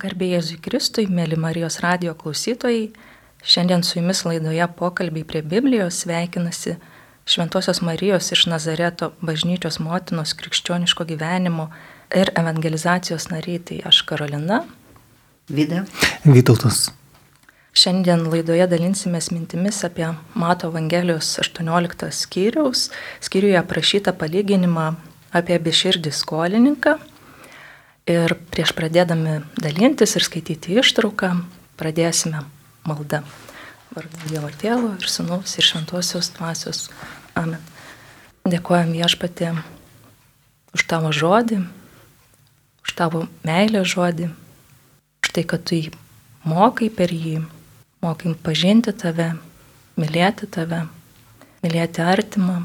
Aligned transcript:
Garbėjai 0.00 0.38
Jėzui 0.38 0.56
Kristui, 0.64 1.02
mėly 1.12 1.36
Marijos 1.36 1.74
radio 1.84 2.14
klausytojai, 2.16 2.86
šiandien 3.44 3.82
su 3.84 3.98
jumis 3.98 4.22
laidoje 4.24 4.64
pokalbiai 4.78 5.26
prie 5.28 5.42
Biblijos 5.44 5.98
sveikinasi 6.06 6.78
Šventojios 7.28 7.82
Marijos 7.84 8.30
iš 8.32 8.46
Nazareto 8.48 9.10
bažnyčios 9.20 9.76
motinos 9.84 10.32
krikščioniško 10.38 11.04
gyvenimo 11.10 11.68
ir 12.16 12.32
evangelizacijos 12.32 13.28
nariai, 13.28 13.60
tai 13.60 13.82
aš 13.92 14.00
Karolina. 14.08 14.62
Vida. 15.52 15.84
Vytautas. 16.24 16.86
Šiandien 17.76 18.24
laidoje 18.32 18.70
dalinsimės 18.72 19.28
mintimis 19.34 19.82
apie 19.84 20.08
Mato 20.32 20.72
Evangelijos 20.72 21.34
18 21.44 22.08
skyriaus, 22.22 22.88
skyriuje 23.20 23.60
aprašytą 23.60 24.16
palyginimą 24.16 24.94
apie 25.36 25.60
beširdį 25.60 26.16
skolininką 26.24 26.96
Ir 28.08 28.32
prieš 28.52 28.72
pradėdami 28.76 29.42
dalintis 29.60 30.16
ir 30.16 30.24
skaityti 30.24 30.78
ištrauką, 30.80 31.34
pradėsime 31.80 32.44
maldą. 32.88 33.20
Vardu 33.90 34.30
Dievo 34.30 34.48
Tėvo 34.54 34.92
ir 34.94 35.08
Sūnaus 35.10 35.56
ir 35.58 35.66
Šventosios 35.66 36.30
Dvasios. 36.36 36.84
Amen. 37.34 37.58
Dėkojam 38.46 38.94
viešpatė 38.94 39.50
už 40.76 40.84
tavo 40.86 41.10
žodį, 41.12 41.58
už 42.86 42.94
tavo 42.96 43.24
meilę 43.42 43.82
žodį, 43.82 44.30
už 45.20 45.34
tai, 45.34 45.44
kad 45.44 45.66
tu 45.66 45.76
jį 45.76 45.92
mokai 46.46 46.88
per 46.88 47.12
jį, 47.12 47.42
mokai 48.00 48.36
pažinti 48.38 48.94
tave, 48.94 49.32
mylėti 49.98 50.46
tave, 50.46 50.86
mylėti 51.64 52.06
artimą. 52.06 52.62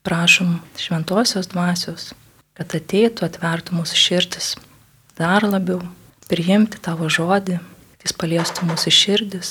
Prašom 0.00 0.54
Šventosios 0.80 1.50
Dvasios, 1.52 2.12
kad 2.56 2.72
ateitų, 2.72 3.26
atvertų 3.26 3.76
mūsų 3.76 3.98
širdis 4.00 4.54
dar 5.20 5.44
labiau 5.44 5.82
priimti 6.30 6.78
tavo 6.80 7.10
žodį, 7.12 7.58
kad 7.60 8.06
jis 8.06 8.14
paliestų 8.16 8.68
mūsų 8.70 8.92
širdis, 8.94 9.50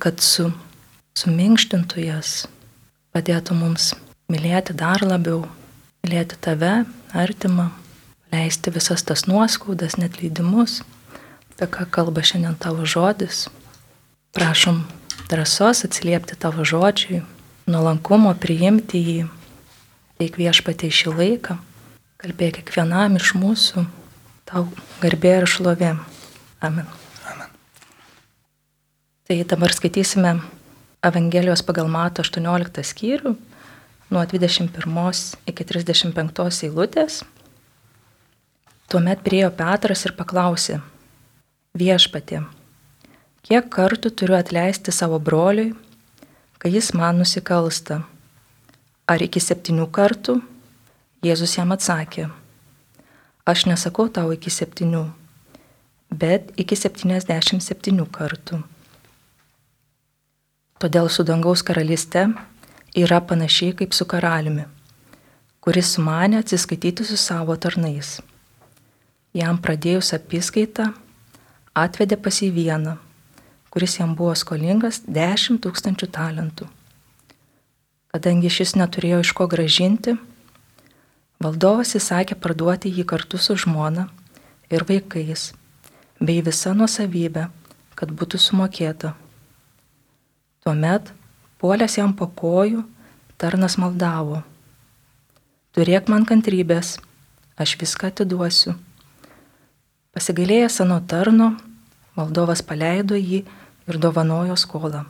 kad 0.00 0.22
su, 0.24 0.48
suminkštintų 1.18 2.06
jas, 2.06 2.46
padėtų 3.12 3.58
mums 3.58 3.90
mylėti 4.32 4.72
dar 4.78 5.04
labiau, 5.04 5.44
mylėti 6.06 6.40
tave, 6.40 6.86
artimą, 7.12 7.68
leisti 8.32 8.72
visas 8.72 9.04
tas 9.04 9.26
nuoskaudas, 9.28 9.98
net 10.00 10.22
leidimus, 10.22 10.80
apie 11.52 11.68
ką 11.76 11.84
kalba 11.92 12.24
šiandien 12.24 12.56
tavo 12.56 12.88
žodis. 12.88 13.50
Prašom 14.32 14.86
drąsos 15.28 15.84
atsiliepti 15.84 16.40
tavo 16.40 16.64
žodžiui, 16.64 17.20
nuolankumo 17.68 18.32
priimti 18.40 19.04
jį, 19.04 19.22
teik 20.16 20.40
viešpatai 20.40 20.88
šį 20.88 21.18
laiką, 21.18 21.58
kalbėk 22.22 22.62
kiekvienam 22.62 23.20
iš 23.20 23.36
mūsų 23.36 23.90
Tau 24.52 24.66
garbė 25.00 25.30
ir 25.40 25.46
šlovė. 25.48 25.94
Amen. 26.60 26.88
Amen. 27.24 27.52
Tai 29.24 29.36
dabar 29.48 29.72
skaitysime 29.72 30.34
Evangelijos 31.00 31.62
pagal 31.64 31.88
Mato 31.88 32.20
18 32.20 32.84
skyrių 32.84 33.32
nuo 34.12 34.24
21 34.28 35.22
iki 35.48 35.64
35 35.64 36.68
eilutės. 36.68 37.22
Tuomet 38.92 39.24
priejo 39.24 39.48
Petras 39.56 40.04
ir 40.04 40.12
paklausė, 40.20 40.82
viešpatė, 41.72 42.42
kiek 43.48 43.72
kartų 43.72 44.12
turiu 44.12 44.36
atleisti 44.36 44.92
savo 44.92 45.16
broliui, 45.16 45.72
kai 46.60 46.74
jis 46.76 46.92
man 46.92 47.24
nusikalsta? 47.24 48.02
Ar 49.08 49.24
iki 49.24 49.40
septynių 49.40 49.88
kartų? 49.88 50.42
Jėzus 51.24 51.56
jam 51.56 51.72
atsakė, 51.72 52.28
Aš 53.42 53.64
nesakau 53.66 54.06
tau 54.06 54.30
iki 54.30 54.52
septynių, 54.54 55.02
bet 56.14 56.52
iki 56.62 56.76
septyniasdešimt 56.78 57.64
septynių 57.64 58.04
kartų. 58.14 58.60
Todėl 60.78 61.10
su 61.10 61.26
dangaus 61.26 61.64
karalystė 61.66 62.28
yra 62.94 63.18
panašiai 63.18 63.74
kaip 63.74 63.98
su 63.98 64.06
karaliumi, 64.06 64.68
kuris 65.58 65.90
sumanė 65.96 66.38
atsiskaityti 66.44 67.02
su 67.08 67.18
savo 67.18 67.58
tarnais. 67.58 68.20
Jam 69.34 69.58
pradėjus 69.58 70.14
apskaitą, 70.14 70.92
atvedė 71.74 72.22
pas 72.22 72.38
jį 72.38 72.54
vieną, 72.54 72.94
kuris 73.74 73.98
jam 73.98 74.14
buvo 74.14 74.36
skolingas 74.38 75.02
10 75.08 75.58
tūkstančių 75.66 76.12
talentų. 76.14 76.70
Kadangi 78.14 78.54
šis 78.54 78.78
neturėjo 78.78 79.24
iš 79.26 79.34
ko 79.34 79.50
gražinti, 79.50 80.14
Valdovas 81.42 81.96
įsakė 81.98 82.36
parduoti 82.38 82.90
jį 82.92 83.02
kartu 83.08 83.38
su 83.40 83.56
žmona 83.58 84.04
ir 84.70 84.84
vaikais, 84.86 85.48
bei 86.20 86.42
visa 86.46 86.70
nuosavybė, 86.76 87.48
kad 87.98 88.12
būtų 88.18 88.38
sumokėta. 88.38 89.10
Tuomet, 90.62 91.10
puolęs 91.58 91.96
jam 91.98 92.12
po 92.14 92.28
kojų, 92.42 92.84
tarnas 93.42 93.74
maldavo. 93.80 94.42
Turėk 95.74 96.12
man 96.12 96.28
kantrybės, 96.28 97.00
aš 97.58 97.74
viską 97.80 98.12
atiduosiu. 98.12 98.76
Pasigailėjęs 100.14 100.78
seno 100.78 101.00
tarno, 101.10 101.56
valdovas 102.14 102.62
paleido 102.62 103.18
jį 103.18 103.42
ir 103.88 104.00
dovanojo 104.06 104.60
skolą. 104.60 105.02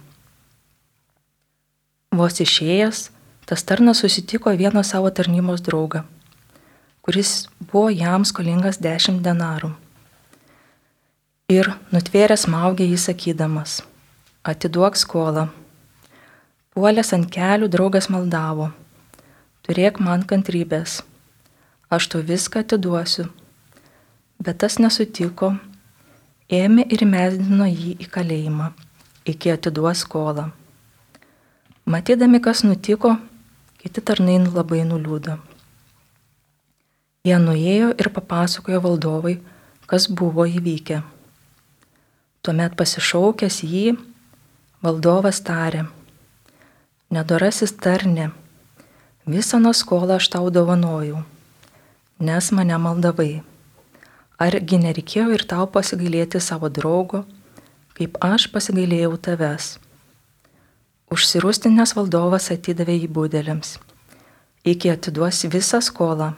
Vos 2.17 2.41
išėjęs, 2.41 3.05
tas 3.45 3.69
tarnas 3.69 4.01
susitiko 4.01 4.57
vieną 4.57 4.87
savo 4.87 5.13
tarnybos 5.13 5.61
draugą 5.69 6.07
kuris 7.03 7.49
buvo 7.59 7.91
jam 7.91 8.23
skolingas 8.25 8.79
dešimt 8.79 9.25
denarų. 9.27 9.73
Ir 11.51 11.73
nutvėręs 11.91 12.47
maugė 12.47 12.87
jį 12.87 12.99
sakydamas, 13.03 13.81
atiduok 14.47 14.97
skolą. 14.97 15.49
Puolęs 16.73 17.11
ant 17.17 17.27
kelių 17.35 17.67
draugas 17.75 18.07
maldavo, 18.09 18.71
turėk 19.67 19.99
man 20.01 20.23
kantrybės, 20.23 21.03
aš 21.91 22.09
tu 22.09 22.23
viską 22.31 22.63
atiduosiu. 22.63 23.27
Bet 24.39 24.63
tas 24.63 24.79
nesutiko, 24.79 25.53
ėmė 26.49 26.87
ir 26.87 27.05
mesdino 27.05 27.67
jį 27.67 27.99
į 27.99 28.09
kalėjimą, 28.15 28.73
iki 29.27 29.53
atiduos 29.53 30.07
skolą. 30.07 30.53
Matydami, 31.85 32.39
kas 32.41 32.63
nutiko, 32.63 33.17
kiti 33.83 34.01
tarnai 34.01 34.39
labai 34.47 34.87
nuliūdo. 34.87 35.43
Jie 37.23 37.37
nuėjo 37.39 37.93
ir 38.03 38.09
papasakojo 38.11 38.81
valdovui, 38.83 39.37
kas 39.87 40.09
buvo 40.11 40.43
įvykę. 40.43 40.97
Tuomet 42.43 42.75
pasišaukęs 42.81 43.61
jį, 43.63 43.93
valdovas 44.83 45.39
tarė, 45.47 45.85
nedorasis 47.15 47.77
tarne, 47.79 48.33
visą 49.37 49.63
nuo 49.63 49.71
skolą 49.71 50.19
aš 50.19 50.33
tau 50.35 50.51
dovanojau, 50.51 51.23
nes 52.19 52.51
mane 52.59 52.83
maldavai. 52.89 53.31
Argi 54.43 54.83
nereikėjo 54.83 55.31
ir 55.39 55.47
tau 55.47 55.71
pasigailėti 55.71 56.43
savo 56.43 56.75
draugo, 56.75 57.23
kaip 57.95 58.19
aš 58.19 58.51
pasigailėjau 58.51 59.15
tavęs. 59.31 59.77
Užsirūstinės 61.15 61.95
valdovas 61.95 62.51
atidavė 62.51 62.99
jį 63.05 63.15
būdėliams, 63.15 63.77
iki 64.67 64.91
atiduos 64.91 65.47
visą 65.55 65.79
skolą 65.79 66.35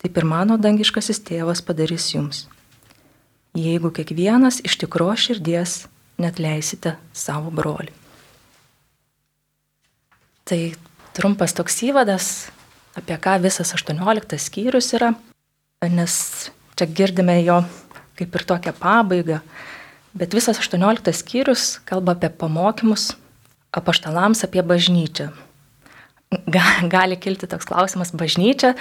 taip 0.00 0.16
ir 0.16 0.26
mano 0.26 0.56
dangiškasis 0.60 1.20
tėvas 1.28 1.62
padarys 1.64 2.08
jums. 2.14 2.46
Jeigu 3.56 3.90
kiekvienas 3.92 4.60
iš 4.64 4.78
tikro 4.80 5.10
širdies 5.18 5.84
net 6.20 6.38
leisite 6.38 6.94
savo 7.16 7.50
broliui. 7.50 7.92
Tai 10.46 10.60
trumpas 11.14 11.54
toks 11.54 11.76
įvadas, 11.86 12.26
apie 12.98 13.16
ką 13.22 13.36
visas 13.42 13.74
18 13.76 14.38
skyrius 14.40 14.92
yra, 14.98 15.12
nes 15.86 16.14
čia 16.78 16.88
girdime 16.88 17.36
jo 17.44 17.60
kaip 18.18 18.34
ir 18.36 18.46
tokią 18.48 18.72
pabaigą, 18.76 19.38
bet 20.16 20.34
visas 20.36 20.58
18 20.60 21.12
skyrius 21.16 21.78
kalba 21.88 22.16
apie 22.16 22.32
pamokymus 22.32 23.12
apaštalams 23.72 24.44
apie 24.44 24.62
bažnyčią. 24.66 25.30
Gali 26.94 27.18
kilti 27.18 27.48
toks 27.50 27.66
klausimas, 27.66 28.12
bažnyčia 28.14 28.74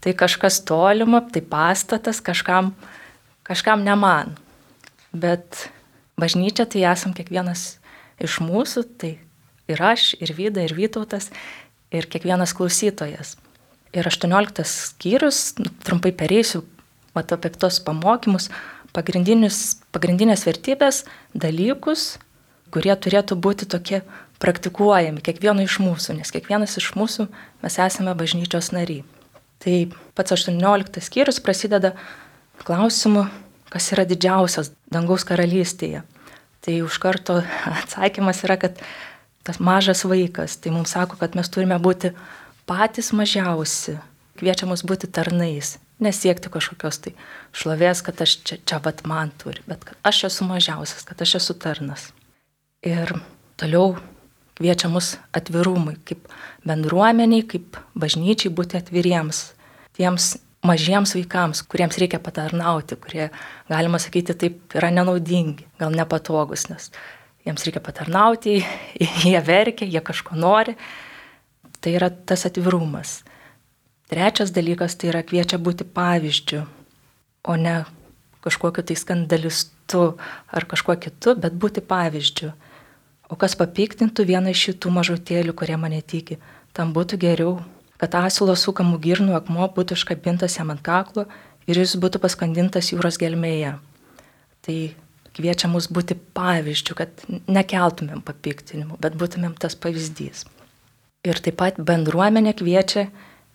tai 0.00 0.14
kažkas 0.16 0.60
tolima, 0.64 1.20
tai 1.20 1.42
pastatas 1.44 2.20
kažkam, 2.24 2.72
kažkam 3.46 3.84
ne 3.84 3.96
man. 3.96 4.36
Bet 5.12 5.68
bažnyčia 6.20 6.66
tai 6.70 6.84
esam 6.88 7.14
kiekvienas 7.16 7.80
iš 8.20 8.40
mūsų, 8.44 8.84
tai 9.00 9.16
ir 9.70 9.82
aš, 9.82 10.14
ir 10.20 10.32
Vyda, 10.36 10.64
ir 10.64 10.74
Vytautas, 10.76 11.30
ir 11.92 12.08
kiekvienas 12.10 12.54
klausytojas. 12.56 13.36
Ir 13.90 14.06
18 14.06 14.62
skyrius, 14.70 15.56
nu, 15.58 15.70
trumpai 15.84 16.12
pereisiu, 16.14 16.62
matau 17.16 17.38
apie 17.38 17.50
tos 17.50 17.80
pamokymus, 17.82 18.48
pagrindinės 18.94 20.46
vertybės, 20.46 21.04
dalykus, 21.34 22.20
kurie 22.70 22.94
turėtų 22.94 23.34
būti 23.34 23.66
tokie 23.66 24.04
praktikuojami 24.42 25.22
kiekvieno 25.26 25.66
iš 25.66 25.80
mūsų, 25.82 26.20
nes 26.20 26.30
kiekvienas 26.30 26.78
iš 26.78 26.92
mūsų 26.94 27.26
mes 27.64 27.80
esame 27.82 28.14
bažnyčios 28.14 28.70
nariai. 28.76 29.02
Tai 29.60 29.74
pats 30.16 30.32
18 30.32 31.02
skyrius 31.04 31.40
prasideda 31.44 31.92
klausimu, 32.64 33.26
kas 33.70 33.90
yra 33.94 34.06
didžiausias 34.08 34.72
dangaus 34.92 35.26
karalystėje. 35.28 36.02
Tai 36.64 36.76
už 36.84 36.98
karto 37.02 37.40
atsakymas 37.80 38.42
yra, 38.46 38.56
kad 38.60 38.80
tas 39.44 39.60
mažas 39.60 40.04
vaikas, 40.04 40.58
tai 40.60 40.72
mums 40.74 40.92
sako, 40.96 41.18
kad 41.20 41.36
mes 41.36 41.48
turime 41.52 41.78
būti 41.80 42.12
patys 42.68 43.12
mažiausi, 43.16 43.96
kviečia 44.40 44.68
mus 44.68 44.84
būti 44.86 45.08
tarnais, 45.12 45.78
nesiekti 46.00 46.52
kažkokios 46.52 47.00
tai 47.04 47.14
šlovės, 47.56 48.04
kad 48.04 48.20
aš 48.20 48.38
čia, 48.44 48.60
čia 48.64 48.80
vat 48.84 49.04
man 49.08 49.32
turi, 49.40 49.64
bet 49.68 49.84
kad 49.84 49.96
aš 50.06 50.24
esu 50.30 50.48
mažiausias, 50.48 51.04
kad 51.08 51.20
aš 51.20 51.38
esu 51.40 51.56
tarnas. 51.60 52.10
Ir 52.86 53.12
toliau 53.60 53.98
kviečia 54.60 54.90
mus 54.92 55.14
atvirumui, 55.32 55.96
kaip 56.04 56.28
bendruomeniai, 56.68 57.46
kaip 57.48 57.80
bažnyčiai 57.96 58.52
būti 58.52 58.76
atviriems 58.76 59.54
tiems 59.96 60.34
mažiems 60.66 61.14
vaikams, 61.16 61.62
kuriems 61.64 61.96
reikia 62.00 62.20
patarnauti, 62.20 62.98
kurie, 63.00 63.30
galima 63.70 64.00
sakyti, 64.02 64.36
taip 64.36 64.76
yra 64.76 64.90
nenaudingi, 64.92 65.64
gal 65.80 65.94
nepatogus, 65.96 66.66
nes 66.68 66.90
jiems 67.48 67.64
reikia 67.64 67.80
patarnauti, 67.84 68.58
jie 69.24 69.40
verkia, 69.46 69.88
jie 69.88 70.04
kažko 70.04 70.36
nori. 70.36 70.76
Tai 71.80 71.94
yra 71.96 72.10
tas 72.12 72.44
atvirumas. 72.44 73.22
Trečias 74.12 74.52
dalykas 74.52 74.98
tai 75.00 75.14
yra 75.14 75.22
kviečia 75.24 75.56
būti 75.56 75.86
pavyzdžių, 75.88 76.60
o 77.48 77.56
ne 77.56 77.78
kažkokiu 78.44 78.84
tai 78.84 78.96
skandalistu 78.98 80.02
ar 80.52 80.66
kažkuo 80.68 80.98
kitu, 81.00 81.38
bet 81.40 81.56
būti 81.56 81.80
pavyzdžiu. 81.80 82.50
O 83.30 83.38
kas 83.38 83.54
papiktintų 83.58 84.26
vieną 84.26 84.50
iš 84.50 84.64
šitų 84.68 84.90
mažutėlių, 84.94 85.54
kurie 85.54 85.76
mane 85.78 86.00
tiki, 86.02 86.40
tam 86.74 86.90
būtų 86.96 87.18
geriau 87.22 87.60
kad 88.00 88.16
asilo 88.22 88.54
sukamų 88.56 88.98
girnų 89.04 89.36
akmuo 89.36 89.68
būtų 89.76 89.98
iškabintas 89.98 90.56
jam 90.56 90.72
ant 90.72 90.82
kaklo 90.84 91.26
ir 91.68 91.80
jis 91.82 91.98
būtų 92.00 92.22
paskandintas 92.22 92.88
jūros 92.94 93.20
gelmėje. 93.20 93.74
Tai 94.64 94.76
kviečia 95.36 95.68
mus 95.72 95.88
būti 95.92 96.16
pavyzdžių, 96.36 96.96
kad 96.96 97.26
nekeltumėm 97.28 98.24
papiktinimų, 98.24 98.96
bet 99.04 99.18
būtumėm 99.20 99.52
tas 99.60 99.76
pavyzdys. 99.76 100.46
Ir 101.28 101.40
taip 101.44 101.58
pat 101.60 101.76
bendruomenė 101.76 102.54
kviečia 102.56 103.10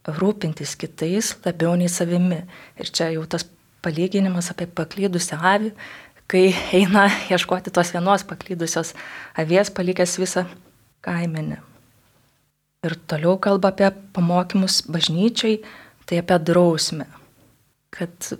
rūpintis 0.05 0.75
kitais 0.77 1.33
labiau 1.45 1.73
nei 1.79 1.89
savimi. 1.89 2.43
Ir 2.77 2.93
čia 2.93 3.09
jau 3.15 3.25
tas 3.25 3.47
palyginimas 3.85 4.51
apie 4.53 4.69
paklydusią 4.69 5.41
avį, 5.41 5.73
kai 6.31 6.49
eina 6.73 7.07
ieškoti 7.29 7.73
tos 7.73 7.93
vienos 7.93 8.25
paklydusios 8.27 8.93
avies, 9.37 9.71
palikęs 9.71 10.17
visą 10.21 10.45
kaimenę. 11.05 11.61
Ir 12.85 12.95
toliau 13.09 13.37
kalba 13.41 13.71
apie 13.73 13.89
pamokymus 14.13 14.83
bažnyčiai, 14.89 15.61
tai 16.05 16.21
apie 16.21 16.37
drausmę. 16.49 17.07
Kad 17.95 18.33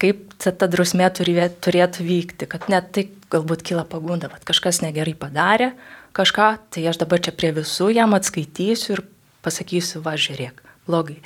kaip 0.00 0.32
ta 0.40 0.68
drausmė 0.68 1.08
turėtų 1.16 2.04
vykti, 2.04 2.48
kad 2.48 2.68
net 2.72 2.90
tai 2.96 3.06
galbūt 3.32 3.64
kyla 3.68 3.84
pagunda, 3.88 4.30
kad 4.32 4.44
kažkas 4.48 4.80
negerai 4.84 5.14
padarė 5.18 5.70
kažką, 6.16 6.48
tai 6.72 6.86
aš 6.90 7.00
dabar 7.02 7.20
čia 7.22 7.34
prie 7.36 7.52
visų 7.56 7.90
jam 7.94 8.16
atskaitysiu 8.16 8.96
ir 8.96 9.04
pasakysiu, 9.44 10.00
va 10.04 10.16
žiūrėk, 10.20 10.60
blogai. 10.88 11.20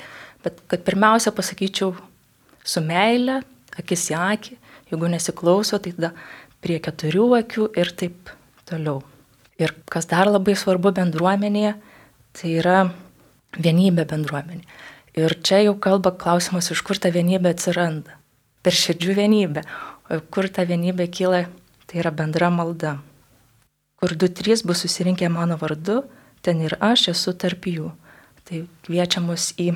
Bet 0.45 0.59
kad 0.71 0.83
pirmiausia 0.85 1.33
pasakyčiau 1.35 1.95
su 2.65 2.83
meile, 2.85 3.41
akis 3.79 4.09
į 4.11 4.19
akį, 4.19 4.57
jeigu 4.91 5.09
nesiklauso, 5.11 5.79
tai 5.79 5.95
tada 5.97 6.13
prie 6.61 6.79
keturių 6.83 7.27
akių 7.41 7.71
ir 7.77 7.91
taip 7.97 8.31
toliau. 8.69 9.01
Ir 9.61 9.71
kas 9.91 10.09
dar 10.11 10.27
labai 10.27 10.55
svarbu 10.59 10.91
bendruomenėje, 10.95 11.75
Tai 12.35 12.51
yra 12.51 12.79
vienybė 13.55 14.03
bendruomenė. 14.09 14.65
Ir 15.15 15.37
čia 15.47 15.61
jau 15.63 15.77
kalba 15.79 16.11
klausimas, 16.11 16.67
iš 16.73 16.81
kur 16.83 16.99
ta 16.99 17.11
vienybė 17.15 17.53
atsiranda. 17.55 18.17
Per 18.65 18.75
širdžių 18.75 19.15
vienybę. 19.15 19.63
O 20.11 20.19
kur 20.33 20.49
ta 20.51 20.65
vienybė 20.67 21.07
kyla, 21.07 21.45
tai 21.87 22.01
yra 22.03 22.11
bendra 22.11 22.51
malda. 22.51 22.97
Kur 23.95 24.17
du 24.19 24.27
trys 24.27 24.65
bus 24.67 24.83
susirinkę 24.83 25.29
mano 25.31 25.55
vardu, 25.61 26.01
ten 26.43 26.59
ir 26.65 26.75
aš 26.83 27.07
esu 27.13 27.31
tarp 27.39 27.69
jų. 27.71 27.93
Tai 28.45 28.65
kviečia 28.83 29.23
mus 29.23 29.53
į 29.55 29.71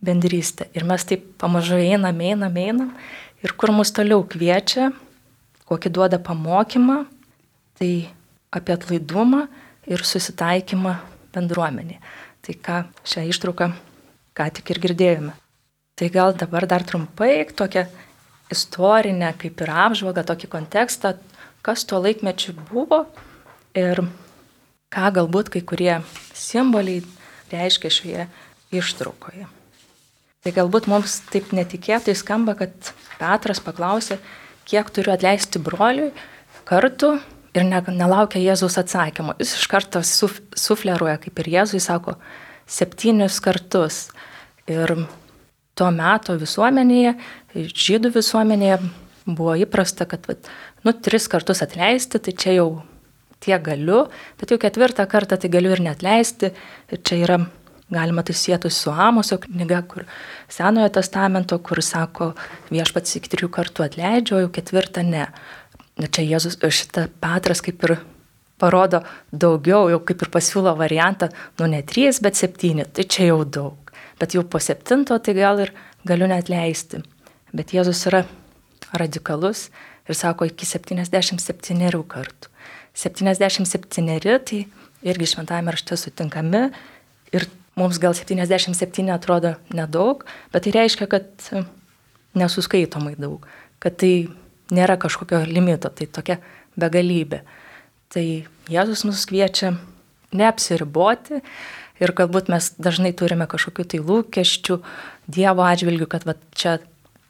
bendrystę. 0.00 0.70
Ir 0.72 0.88
mes 0.88 1.04
taip 1.04 1.28
pamažu 1.38 1.76
einam, 1.76 2.24
einam, 2.24 2.56
einam. 2.56 2.94
Ir 3.40 3.54
kur 3.56 3.72
mus 3.72 3.92
toliau 3.96 4.24
kviečia, 4.28 4.90
kokį 5.70 5.92
duoda 5.94 6.18
pamokymą, 6.20 7.04
tai 7.78 8.10
apie 8.52 8.74
atlaidumą 8.74 9.46
ir 9.88 10.04
susitaikymą 10.04 10.96
bendruomenė. 11.34 12.00
Tai 12.40 12.56
ką 12.66 12.80
šią 13.06 13.24
ištrauką 13.30 13.70
ką 14.36 14.48
tik 14.56 14.72
ir 14.72 14.80
girdėjome. 14.82 15.34
Tai 15.96 16.08
gal 16.12 16.34
dabar 16.36 16.66
dar 16.68 16.84
trumpai 16.86 17.44
tokią 17.56 17.84
istorinę 18.50 19.34
kaip 19.38 19.60
ir 19.60 19.72
apžvalgą, 19.86 20.24
tokį 20.26 20.50
kontekstą, 20.50 21.14
kas 21.62 21.84
tuo 21.84 22.00
laikmečiu 22.02 22.56
buvo 22.70 23.04
ir 23.76 24.02
ką 24.90 25.12
galbūt 25.20 25.52
kai 25.54 25.62
kurie 25.62 26.00
simboliai 26.34 27.04
reiškia 27.52 27.92
šioje 27.94 28.28
ištraukoje. 28.74 29.46
Tai 30.40 30.54
galbūt 30.56 30.86
mums 30.88 31.18
taip 31.28 31.50
netikėtai 31.52 32.14
skamba, 32.16 32.54
kad 32.56 32.92
Petras 33.20 33.60
paklausė, 33.60 34.16
kiek 34.64 34.88
turiu 34.94 35.12
atleisti 35.12 35.60
broliui 35.60 36.14
kartų 36.68 37.10
ir 37.52 37.66
ne, 37.66 37.80
nelaukia 37.92 38.40
Jėzaus 38.40 38.78
atsakymo. 38.80 39.34
Jis 39.42 39.58
iš 39.58 39.66
karto 39.68 40.00
suf, 40.06 40.38
sufleruoja, 40.56 41.18
kaip 41.20 41.42
ir 41.42 41.50
Jėzui 41.58 41.82
sako, 41.84 42.16
septynius 42.70 43.36
kartus. 43.44 44.06
Ir 44.70 44.94
tuo 45.76 45.90
metu 45.92 46.36
visuomenėje, 46.40 47.14
žydų 47.56 48.14
visuomenėje 48.16 48.80
buvo 49.26 49.58
įprasta, 49.60 50.06
kad, 50.08 50.24
nu, 50.86 50.94
tris 51.04 51.28
kartus 51.28 51.60
atleisti, 51.66 52.20
tai 52.22 52.32
čia 52.32 52.56
jau 52.62 52.68
tiek 53.44 53.60
galiu, 53.64 54.06
bet 54.40 54.52
jau 54.52 54.60
ketvirtą 54.60 55.06
kartą 55.10 55.38
tai 55.40 55.50
galiu 55.52 55.72
ir 55.74 55.82
netleisti. 55.84 56.52
Ir 56.92 57.02
čia 57.04 57.20
yra, 57.24 57.40
galima 57.90 58.22
tai 58.26 58.36
sėti 58.38 58.70
su 58.72 58.92
Amoso 58.92 59.38
knyga, 59.42 59.82
kur 59.88 60.06
Senojo 60.50 60.88
testamento, 60.94 61.58
kur 61.58 61.82
sako, 61.84 62.32
viešpats 62.70 63.18
iki 63.18 63.32
trijų 63.32 63.50
kartų 63.54 63.86
atleidžia, 63.86 64.36
o 64.38 64.44
jau 64.44 64.52
ketvirtą 64.54 65.04
ne. 65.06 65.26
Čia 66.00 66.24
Jėzus, 66.24 66.56
šitą 66.56 67.08
Petras 67.20 67.60
kaip 67.64 67.82
ir 67.88 67.98
parodo 68.60 69.02
daugiau, 69.32 69.88
jau 69.92 70.00
kaip 70.04 70.24
ir 70.24 70.32
pasiūlo 70.32 70.72
variantą, 70.78 71.30
nu 71.60 71.68
ne 71.70 71.82
trys, 71.86 72.20
bet 72.24 72.38
septyni, 72.38 72.86
tai 72.86 73.04
čia 73.04 73.30
jau 73.32 73.44
daug. 73.44 73.94
Bet 74.20 74.36
jau 74.36 74.44
po 74.44 74.60
septinto 74.60 75.16
tai 75.18 75.34
gal 75.36 75.62
ir 75.64 75.72
galiu 76.06 76.28
net 76.28 76.50
leisti. 76.52 77.00
Bet 77.56 77.72
Jėzus 77.74 78.04
yra 78.08 78.24
radikalus 78.92 79.68
ir 80.08 80.16
sako 80.18 80.48
iki 80.50 80.68
77 80.68 82.04
kartų. 82.10 82.50
77 82.94 84.38
tai 84.44 84.60
irgi 85.06 85.26
šventame 85.32 85.72
rašte 85.72 85.96
sutinkami 85.96 86.68
ir 87.32 87.46
mums 87.78 88.00
gal 88.02 88.14
77 88.16 89.10
atrodo 89.14 89.54
nedaug, 89.74 90.24
bet 90.52 90.66
tai 90.66 90.74
reiškia, 90.74 91.08
kad 91.10 91.50
nesuskaitomai 92.38 93.16
daug, 93.18 93.46
kad 93.82 93.96
tai 94.00 94.30
nėra 94.74 94.96
kažkokio 95.00 95.42
limito, 95.48 95.90
tai 95.90 96.06
tokia 96.06 96.38
begalybė. 96.78 97.42
Tai 98.10 98.24
Jėzus 98.70 99.04
mus 99.06 99.22
kviečia 99.30 99.74
neapsiriboti 100.34 101.40
ir 102.00 102.14
galbūt 102.16 102.50
mes 102.50 102.72
dažnai 102.78 103.12
turime 103.16 103.46
kažkokių 103.50 103.86
tai 103.92 104.02
lūkesčių 104.02 104.80
Dievo 105.30 105.62
atžvilgių, 105.62 106.08
kad 106.10 106.24
va, 106.26 106.34
čia 106.58 106.78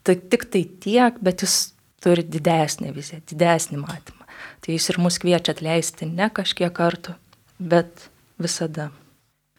tai 0.05 0.15
tik 0.17 0.47
tai 0.49 0.63
tiek, 0.81 1.17
bet 1.21 1.43
jis 1.45 1.73
turi 2.01 2.23
didesnį 2.25 2.93
viziją, 2.95 3.21
didesnį 3.29 3.81
matymą. 3.83 4.25
Tai 4.61 4.73
jis 4.73 4.89
ir 4.89 4.97
mus 5.01 5.19
kviečia 5.21 5.53
atleisti 5.53 6.07
ne 6.09 6.29
kažkiek 6.33 6.73
kartų, 6.73 7.13
bet 7.61 8.07
visada. 8.41 8.89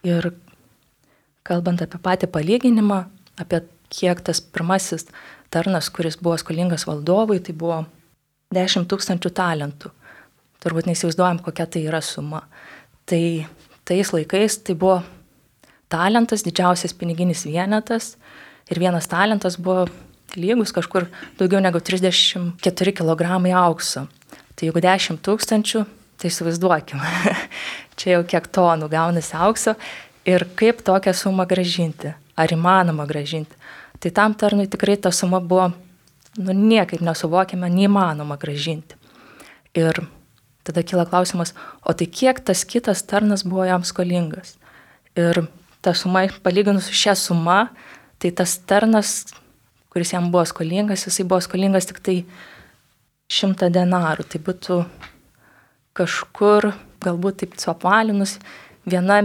Ir 0.03 0.33
kalbant 1.47 1.83
apie 1.83 1.99
patį 2.03 2.29
palyginimą, 2.33 3.03
apie 3.41 3.63
kiek 3.93 4.21
tas 4.25 4.41
pirmasis 4.41 5.07
tarnas, 5.53 5.89
kuris 5.93 6.17
buvo 6.17 6.37
skolingas 6.41 6.87
valdovui, 6.89 7.39
tai 7.43 7.53
buvo 7.57 7.83
10 8.53 8.87
tūkstančių 8.89 9.31
talentų. 9.37 9.91
Turbūt 10.63 10.87
neįsivaizduojam, 10.87 11.41
kokia 11.43 11.67
tai 11.67 11.83
yra 11.89 11.99
suma. 12.01 12.45
Tai 13.09 13.21
tais 13.87 14.13
laikais 14.15 14.57
tai 14.63 14.77
buvo 14.79 15.01
talentas, 15.91 16.45
didžiausias 16.45 16.95
piniginis 16.97 17.43
vienetas 17.45 18.15
ir 18.71 18.79
vienas 18.79 19.09
talentas 19.11 19.59
buvo 19.59 19.89
lygus 20.39 20.73
kažkur 20.73 21.09
daugiau 21.37 21.61
negu 21.61 21.81
34 21.83 22.95
kg 22.95 23.35
aukso. 23.59 24.07
Tai 24.55 24.69
jeigu 24.69 24.81
10 24.81 25.19
tūkstančių, 25.25 25.83
tai 26.17 26.29
įsivaizduokime, 26.31 27.11
čia 27.99 28.15
jau 28.15 28.23
kiek 28.29 28.47
tonų 28.53 28.89
gaunasi 28.89 29.35
aukso 29.37 29.75
ir 30.25 30.45
kaip 30.55 30.81
tokią 30.85 31.13
sumą 31.13 31.45
gražinti, 31.49 32.13
ar 32.35 32.53
įmanoma 32.53 33.05
gražinti. 33.07 33.55
Tai 33.99 34.11
tam 34.11 34.33
tarnui 34.35 34.67
tikrai 34.67 34.97
ta 34.97 35.11
suma 35.11 35.39
buvo 35.39 35.71
nu, 36.37 36.53
niekaip 36.53 37.01
nesuvokiama, 37.03 37.69
neįmanoma 37.71 38.37
gražinti. 38.41 38.97
Ir 39.77 40.03
tada 40.63 40.83
kyla 40.83 41.05
klausimas, 41.09 41.53
o 41.83 41.93
tai 41.93 42.07
kiek 42.07 42.39
tas 42.45 42.63
kitas 42.65 43.03
tarnas 43.03 43.43
buvo 43.43 43.65
jam 43.67 43.83
skolingas? 43.83 44.55
Ir 45.15 45.45
ta 45.83 45.93
suma, 45.93 46.25
palyginus 46.43 46.87
su 46.89 46.97
šia 46.97 47.15
suma, 47.19 47.67
tai 48.17 48.31
tas 48.31 48.55
tarnas, 48.57 49.33
kuris 49.93 50.13
jam 50.15 50.31
buvo 50.31 50.45
skolingas, 50.47 51.05
jisai 51.07 51.25
buvo 51.27 51.41
skolingas 51.43 51.89
tik 51.89 51.99
tai 52.03 52.17
šimtą 53.33 53.69
denarų. 53.73 54.25
Tai 54.29 54.41
būtų 54.47 54.79
kažkur, 55.97 56.71
galbūt 57.03 57.43
taip 57.43 57.57
suapvalinus, 57.61 58.37
viena, 58.87 59.19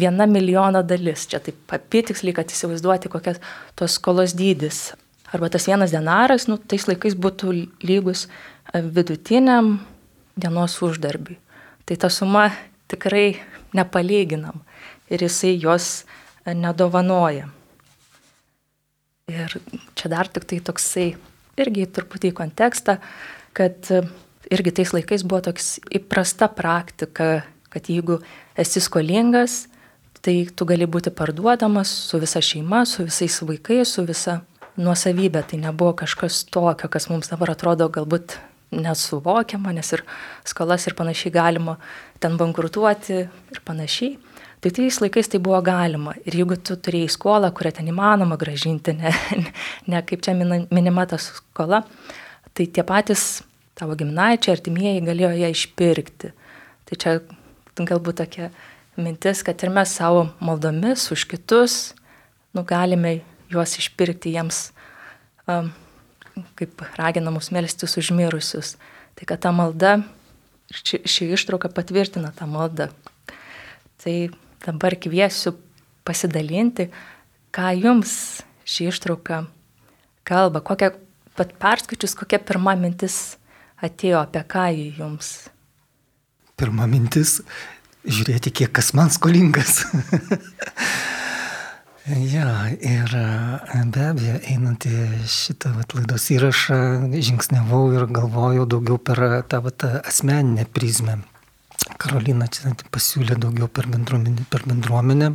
viena 0.00 0.26
milijono 0.26 0.82
dalis. 0.86 1.26
Čia 1.30 1.40
taip 1.44 1.74
apitiksliai, 1.74 2.36
kad 2.36 2.52
įsivaizduoti, 2.52 3.10
kokias 3.12 3.40
tos 3.78 3.98
skolos 3.98 4.36
dydis. 4.38 4.92
Arba 5.34 5.50
tas 5.52 5.66
vienas 5.68 5.92
denaras, 5.92 6.46
nu, 6.48 6.56
tais 6.56 6.86
laikais 6.88 7.16
būtų 7.18 7.52
lygus 7.84 8.26
e, 8.28 8.80
vidutiniam 8.80 9.76
dienos 10.40 10.78
uždarbiui. 10.84 11.36
Tai 11.88 11.96
ta 12.00 12.08
suma 12.12 12.48
tikrai 12.88 13.36
nepalyginam 13.76 14.62
ir 15.12 15.24
jisai 15.26 15.54
jos 15.60 15.90
e, 16.46 16.54
nedovanoja. 16.56 17.50
Ir 19.28 19.58
čia 19.92 20.08
dar 20.08 20.30
tik 20.32 20.48
tai 20.48 20.62
toksai 20.64 21.10
irgi 21.60 21.84
truputį 21.92 22.32
į 22.32 22.38
kontekstą, 22.38 22.96
kad 23.52 23.92
e, 23.92 24.00
irgi 24.54 24.72
tais 24.80 24.94
laikais 24.96 25.26
buvo 25.28 25.42
toks 25.50 25.74
įprasta 25.92 26.48
praktika, 26.48 27.42
kad 27.72 27.88
jeigu 27.90 28.18
esi 28.58 28.80
skolingas, 28.80 29.66
tai 30.22 30.48
tu 30.54 30.66
gali 30.68 30.86
būti 30.86 31.12
parduodamas 31.14 31.90
su 32.10 32.18
visa 32.20 32.42
šeima, 32.42 32.84
su 32.86 33.06
visais 33.06 33.38
vaikais, 33.42 33.94
su 33.94 34.04
visa 34.08 34.40
nuosavybė. 34.78 35.44
Tai 35.48 35.60
nebuvo 35.62 35.94
kažkas 36.02 36.44
tokio, 36.50 36.90
kas 36.90 37.08
mums 37.10 37.30
dabar 37.30 37.54
atrodo 37.54 37.88
galbūt 37.92 38.38
nesuvokiama, 38.74 39.72
nes 39.72 39.92
ir 39.96 40.04
skolas 40.44 40.86
ir 40.86 40.96
panašiai 40.98 41.32
galima 41.32 41.78
ten 42.20 42.36
bankrutuoti 42.40 43.22
ir 43.24 43.62
panašiai. 43.64 44.18
Tai 44.58 44.72
tais 44.74 44.96
laikais 44.98 45.30
tai 45.30 45.38
buvo 45.38 45.60
galima. 45.62 46.16
Ir 46.26 46.34
jeigu 46.40 46.56
tu 46.58 46.74
turėjai 46.74 47.12
skolą, 47.14 47.52
kurią 47.54 47.76
ten 47.76 47.90
įmanoma 47.92 48.36
gražinti, 48.40 48.96
ne, 48.98 49.12
ne, 49.90 50.00
kaip 50.02 50.24
čia 50.26 50.34
minima 50.34 51.06
ta 51.06 51.18
skola, 51.22 51.84
tai 52.58 52.66
tie 52.66 52.82
patys 52.82 53.44
tavo 53.78 53.94
giminaičiai, 53.94 54.56
artimieji 54.56 55.04
galėjo 55.06 55.30
ją 55.38 55.52
išpirkti. 55.54 56.32
Tai 56.88 56.98
čia 56.98 57.12
galbūt 57.86 58.22
tokia 58.22 58.50
mintis, 58.98 59.44
kad 59.46 59.60
ir 59.62 59.70
mes 59.70 59.92
savo 59.94 60.28
maldomis 60.42 61.06
už 61.14 61.26
kitus, 61.30 61.76
nu, 62.54 62.64
galime 62.66 63.20
juos 63.52 63.76
išpirkti 63.78 64.34
jiems, 64.34 64.70
um, 65.46 65.70
kaip 66.58 66.82
ragina 66.98 67.30
mus 67.34 67.52
melstis 67.54 67.96
užmirusius. 68.00 68.76
Tai 69.18 69.26
kad 69.26 69.42
ta 69.42 69.52
malda, 69.54 69.98
ši, 70.72 71.02
ši 71.06 71.30
ištrauka 71.36 71.70
patvirtina 71.74 72.32
tą 72.34 72.46
maldą. 72.50 72.90
Tai 73.98 74.16
dabar 74.64 74.94
kviesiu 74.98 75.56
pasidalinti, 76.06 76.88
ką 77.54 77.72
jums 77.78 78.42
ši 78.68 78.90
ištrauka 78.92 79.44
kalba, 80.28 80.62
kokia, 80.64 80.92
pat 81.38 81.54
perskaičius, 81.60 82.16
kokia 82.18 82.40
pirma 82.42 82.74
mintis 82.78 83.38
atėjo, 83.82 84.20
apie 84.22 84.42
ką 84.44 84.66
jį 84.74 84.88
jums. 84.98 85.30
Pirma 86.58 86.88
mintis- 86.90 87.38
žiūrėti, 88.18 88.50
kiek 88.50 88.72
kas 88.74 88.92
man 88.96 89.12
skolingas. 89.14 89.84
ja, 92.34 92.50
ir 92.72 93.16
be 93.94 94.04
abejo, 94.10 94.36
einant 94.50 94.86
į 94.88 95.24
šitą 95.30 95.74
vat, 95.76 95.94
laidos 95.94 96.28
įrašą, 96.34 96.78
žingsnevau 97.14 97.88
ir 97.94 98.06
galvojau 98.10 98.66
daugiau 98.66 98.98
per 98.98 99.24
tą 99.48 99.62
vat, 99.66 99.86
asmeninę 100.02 100.66
prizmę 100.72 101.20
Karolina 101.98 102.46
čia 102.52 102.74
pasiūlė 102.92 103.38
daugiau 103.40 103.68
per 103.70 103.88
bendruomenę. 103.90 104.44
Per 104.52 104.66
bendruomenę. 104.68 105.32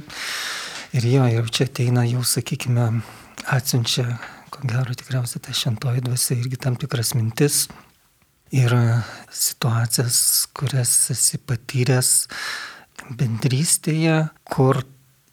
Ir 0.93 1.07
jo, 1.09 1.25
jau 1.25 1.45
čia 1.49 1.65
ateina, 1.67 2.03
jau 2.05 2.21
sakykime, 2.27 2.85
atsiunčia, 3.55 4.05
ko 4.53 4.61
gero 4.69 4.93
tikriausiai 4.93 5.41
ta 5.43 5.55
šentoji 5.57 6.03
dvasia 6.05 6.37
irgi 6.37 6.59
tam 6.61 6.77
tikras 6.79 7.15
mintis 7.17 7.65
ir 8.53 8.73
situacijas, 9.33 10.47
kurias 10.53 10.93
esi 11.13 11.39
patyręs 11.41 12.11
bendrystėje, 13.17 14.19
kur 14.47 14.83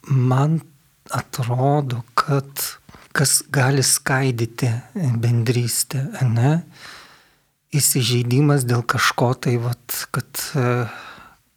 man 0.09 0.59
atrodo, 1.15 2.03
kad 2.19 2.65
kas 3.12 3.41
gali 3.53 3.85
skaidyti 3.85 4.71
bendrystę, 5.21 6.07
ne? 6.27 6.61
Įsižeidimas 7.71 8.65
dėl 8.67 8.83
kažko 8.83 9.35
tai, 9.45 9.55
vat, 9.62 9.95
kad 10.15 10.41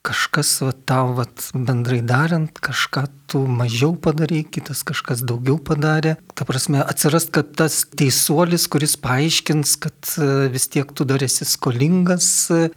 kažkas 0.04 0.50
va, 0.66 0.74
tau 0.86 1.14
va, 1.18 1.26
bendrai 1.56 2.02
darant, 2.04 2.52
kažką 2.52 3.06
tu 3.32 3.44
mažiau 3.48 3.96
padarai, 3.96 4.42
kitas 4.44 4.84
kažkas 4.86 5.24
daugiau 5.24 5.56
padarė. 5.64 6.18
Ta 6.36 6.46
prasme, 6.48 6.82
atsirast, 6.84 7.32
kad 7.34 7.54
tas 7.58 7.80
teisuolis, 7.96 8.68
kuris 8.72 8.98
paaiškins, 9.00 9.78
kad 9.84 10.14
e, 10.20 10.30
vis 10.54 10.68
tiek 10.74 10.92
tu 10.92 11.08
dar 11.08 11.24
esi 11.24 11.48
skolingas 11.48 12.28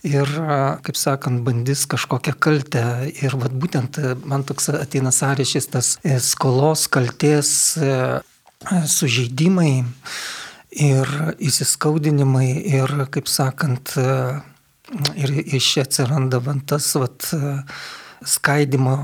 ir, 0.07 0.31
e, 0.31 0.61
kaip 0.87 1.01
sakant, 1.01 1.43
bandys 1.47 1.85
kažkokią 1.91 2.37
kaltę. 2.39 2.87
Ir 3.19 3.37
va, 3.43 3.51
būtent 3.51 3.99
e, 3.99 4.15
man 4.25 4.47
toks 4.47 4.71
ateina 4.77 5.13
sąryšys 5.15 5.71
tas 5.75 5.97
skolos, 6.23 6.87
kalties, 6.93 7.51
sužeidimai 8.97 9.73
ir 10.77 11.17
įsiskaudinimai 11.43 12.51
ir, 12.79 13.01
kaip 13.13 13.29
sakant, 13.31 13.97
Ir 15.19 15.33
iš 15.43 15.67
čia 15.73 15.83
atsiranda 15.83 16.39
tas 16.67 16.93
vat, 16.95 17.27
skaidimo, 18.27 18.97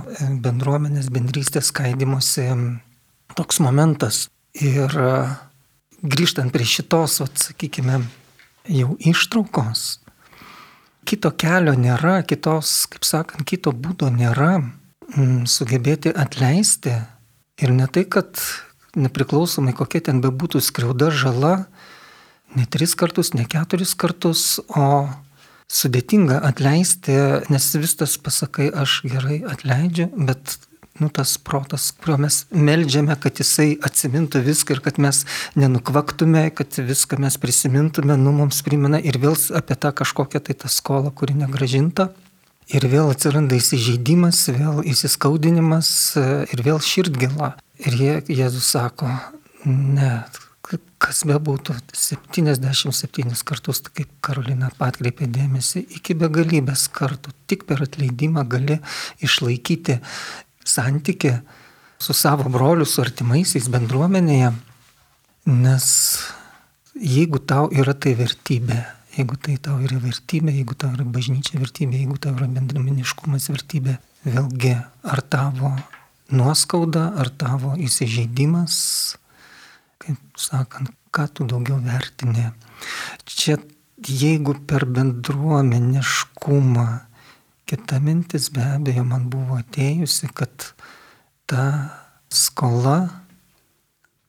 bendruomenės, 0.45 1.11
bendrystės 1.11 1.73
skaidimosi 1.73 2.47
toks 3.35 3.59
momentas. 3.65 4.29
Ir 4.55 4.95
grįžtant 6.03 6.53
prie 6.55 6.67
šitos, 6.69 7.19
vat, 7.25 7.35
sakykime, 7.49 7.99
jau 8.71 8.95
ištraukos, 9.01 10.03
kito 11.09 11.33
kelio 11.35 11.75
nėra, 11.75 12.21
kitos, 12.27 12.85
kaip 12.91 13.07
sakant, 13.07 13.47
kito 13.49 13.73
būdo 13.75 14.11
nėra 14.13 14.61
sugebėti 15.51 16.13
atleisti. 16.15 16.95
Ir 17.63 17.75
ne 17.75 17.89
tai, 17.91 18.05
kad 18.09 18.39
nepriklausomai 18.99 19.75
kokia 19.77 20.07
ten 20.09 20.23
bebūtų 20.23 20.63
skriauda, 20.63 21.11
žala, 21.11 21.67
ne 22.57 22.67
tris 22.71 22.95
kartus, 22.99 23.33
ne 23.35 23.45
keturis 23.49 23.95
kartus, 23.99 24.61
o 24.69 25.09
sudėtinga 25.71 26.41
atleisti, 26.49 27.15
nes 27.53 27.71
vis 27.79 27.97
tas 28.01 28.19
pasakai, 28.19 28.71
aš 28.71 29.01
gerai 29.09 29.43
atleidžiu, 29.49 30.09
bet 30.29 30.59
nu, 31.01 31.09
tas 31.09 31.39
protas, 31.39 31.91
kuriuo 31.97 32.19
mes 32.25 32.43
melžiame, 32.53 33.15
kad 33.21 33.41
jisai 33.41 33.73
atsimintų 33.85 34.43
viską 34.45 34.77
ir 34.77 34.83
kad 34.85 35.01
mes 35.03 35.23
nenukvaktume, 35.59 36.45
kad 36.57 36.77
viską 36.77 37.19
mes 37.23 37.39
prisimintume, 37.41 38.17
nu, 38.21 38.35
mums 38.37 38.63
primena 38.67 39.01
ir 39.01 39.19
vėl 39.23 39.39
apie 39.57 39.79
tą 39.79 39.95
kažkokią 40.03 40.43
tai 40.45 40.59
tą 40.65 40.71
skolą, 40.73 41.15
kuri 41.15 41.39
negražinta. 41.41 42.11
Ir 42.73 42.87
vėl 42.89 43.11
atsiranda 43.11 43.57
įsižeidimas, 43.59 44.47
vėl 44.55 44.85
įsiskaudinimas 44.87 45.89
ir 46.55 46.63
vėl 46.65 46.79
širdgila. 46.81 47.57
Ir 47.83 47.99
jie, 47.99 48.15
Jėzus 48.31 48.71
sako, 48.77 49.11
ne, 49.67 50.23
kas 51.03 51.23
bebūtų, 51.29 51.75
77 51.97 53.33
kartus, 53.49 53.83
kaip 53.89 54.11
Karolina 54.25 54.71
atkreipė 54.83 55.29
dėmesį, 55.33 55.85
iki 55.99 56.17
begalybės 56.19 56.87
kartų, 56.95 57.35
tik 57.51 57.67
per 57.69 57.83
atleidimą 57.87 58.45
gali 58.49 58.79
išlaikyti 59.25 59.99
santyki 60.65 61.35
su 62.03 62.15
savo 62.17 62.49
broliu, 62.51 62.87
su 62.87 63.03
artimaisiais 63.03 63.69
bendruomenėje, 63.73 64.53
nes 65.51 65.87
jeigu 66.99 67.39
tau 67.39 67.69
yra 67.71 67.95
tai 67.95 68.15
vertybė, 68.19 68.79
jeigu 69.17 69.39
tai 69.39 69.57
tau 69.63 69.79
yra 69.85 69.99
vertybė, 70.03 70.55
jeigu 70.59 70.77
tau 70.79 70.93
yra 70.97 71.07
bažnyčia 71.07 71.61
vertybė, 71.63 72.01
jeigu 72.03 72.19
tau 72.23 72.35
yra 72.37 72.49
bendruomeniškumas 72.59 73.49
vertybė, 73.53 73.99
vėlgi 74.27 74.77
ar 75.03 75.23
tavo 75.31 75.75
nuoskauda, 76.33 77.11
ar 77.21 77.31
tavo 77.39 77.75
įsižeidimas, 77.79 78.77
kaip 80.03 80.39
sakant, 80.39 80.91
ką 81.15 81.29
tu 81.35 81.47
daugiau 81.49 81.79
vertini. 81.85 82.51
Čia 83.25 83.59
jeigu 84.03 84.55
per 84.67 84.87
bendruomeniškumą, 84.87 86.87
kita 87.67 88.01
mintis 88.01 88.51
be 88.51 88.63
abejo 88.75 89.05
man 89.07 89.29
buvo 89.31 89.59
atėjusi, 89.61 90.33
kad 90.35 90.73
ta 91.47 91.65
skola, 92.33 93.23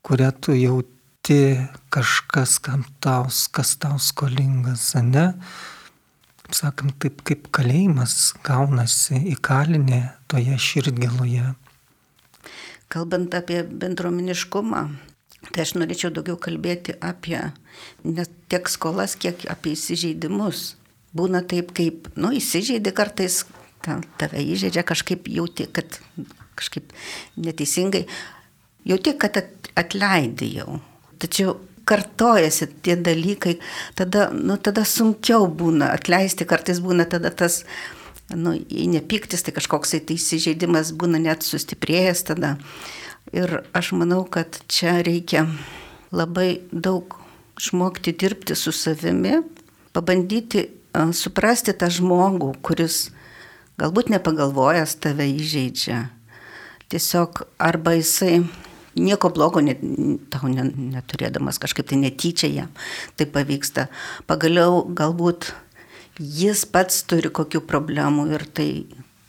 kurią 0.06 0.32
tu 0.40 0.56
jauti 0.56 1.58
kažkas, 1.94 2.60
kam 2.62 2.86
tau, 3.02 3.26
kas 3.52 3.76
tau 3.82 3.98
skolingas, 3.98 4.94
ne, 5.02 5.34
sakant, 6.54 6.94
taip 7.02 7.24
kaip 7.26 7.50
kalėjimas 7.56 8.36
gaunasi 8.46 9.18
įkalinė 9.34 10.04
toje 10.30 10.60
širdgėloje. 10.60 11.56
Kalbant 12.94 13.34
apie 13.34 13.64
bendruomeniškumą, 13.66 14.84
Tai 15.52 15.66
aš 15.66 15.74
norėčiau 15.76 16.12
daugiau 16.14 16.38
kalbėti 16.40 16.96
apie 17.04 17.40
ne 18.08 18.26
tiek 18.52 18.70
skolas, 18.72 19.18
kiek 19.20 19.44
apie 19.52 19.76
įsižeidimus. 19.76 20.74
Būna 21.14 21.44
taip, 21.46 21.74
kaip, 21.78 22.08
nu, 22.18 22.32
įsižeidi 22.34 22.94
kartais, 22.96 23.44
ta, 23.86 24.00
tave 24.22 24.42
įžeidžia, 24.42 24.86
kažkaip 24.88 25.28
jauti, 25.30 25.68
kad 25.70 26.00
kažkaip 26.58 26.96
neteisingai, 27.38 28.08
jauti, 28.88 29.14
kad 29.20 29.44
atleidai 29.76 30.50
jau. 30.62 30.80
tačiau 31.24 31.54
kartojasi 31.86 32.68
tie 32.84 32.96
dalykai, 32.96 33.58
tada, 33.96 34.30
nu, 34.32 34.56
tada 34.58 34.86
sunkiau 34.88 35.48
būna 35.48 35.92
atleisti, 35.96 36.48
kartais 36.48 36.80
būna 36.84 37.06
tada 37.10 37.32
tas, 37.32 37.64
nu, 38.32 38.56
jei 38.56 38.88
nepyktis, 38.92 39.44
tai 39.44 39.54
kažkoks 39.56 39.96
tai 40.00 40.18
įsižeidimas 40.18 40.94
būna 40.96 41.20
net 41.24 41.44
sustiprėjęs 41.44 42.24
tada. 42.32 42.56
Ir 43.32 43.62
aš 43.74 43.94
manau, 43.96 44.24
kad 44.28 44.60
čia 44.68 45.00
reikia 45.06 45.48
labai 46.12 46.62
daug 46.72 47.16
išmokti 47.60 48.14
dirbti 48.20 48.56
su 48.56 48.72
savimi, 48.76 49.40
pabandyti 49.94 50.68
suprasti 51.14 51.74
tą 51.74 51.90
žmogų, 51.94 52.52
kuris 52.66 53.08
galbūt 53.82 54.12
nepagalvojęs 54.14 54.98
tave 55.02 55.26
įžeidžia. 55.32 56.04
Tiesiog 56.94 57.46
arba 57.58 57.96
jisai 57.98 58.44
nieko 59.00 59.32
blogo 59.34 59.64
net, 59.66 59.82
tau 60.30 60.50
neturėdamas 60.50 61.58
kažkaip 61.62 61.90
tai 61.90 61.98
netyčia 62.04 62.50
jam 62.52 62.74
tai 63.18 63.26
pavyksta. 63.26 63.88
Pagaliau 64.30 64.84
galbūt 64.86 65.54
jis 66.20 66.66
pats 66.70 67.02
turi 67.10 67.32
kokių 67.34 67.64
problemų 67.66 68.28
ir 68.36 68.46
tai 68.46 68.70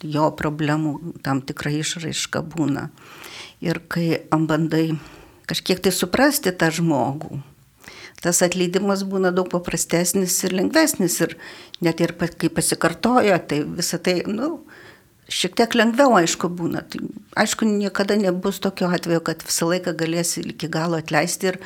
jo 0.04 0.28
problemų 0.36 1.16
tam 1.24 1.40
tikra 1.40 1.72
išraiška 1.80 2.44
būna. 2.44 2.90
Ir 3.64 3.80
kai 3.88 4.21
bandai 4.28 4.92
kažkiek 5.49 5.80
tai 5.80 5.92
suprasti 5.94 6.52
tą 6.52 6.68
žmogų, 6.75 7.38
tas 8.25 8.40
atleidimas 8.44 9.04
būna 9.09 9.33
daug 9.37 9.50
paprastesnis 9.52 10.37
ir 10.47 10.56
lengvesnis. 10.56 11.18
Ir 11.25 11.37
net 11.85 12.00
ir 12.00 12.14
kai 12.16 12.50
pasikartoja, 12.52 13.38
tai 13.49 13.62
visą 13.64 14.00
tai, 14.00 14.23
nu, 14.28 14.64
šiek 15.28 15.56
tiek 15.59 15.76
lengviau, 15.76 16.14
aišku, 16.21 16.49
būna. 16.49 16.85
Tai, 16.88 17.02
aišku, 17.40 17.68
niekada 17.68 18.16
nebus 18.21 18.61
tokio 18.64 18.88
atveju, 18.92 19.25
kad 19.25 19.44
visą 19.44 19.68
laiką 19.73 19.97
galėsi 20.00 20.44
iki 20.54 20.71
galo 20.73 21.00
atleisti 21.00 21.52
ir 21.52 21.61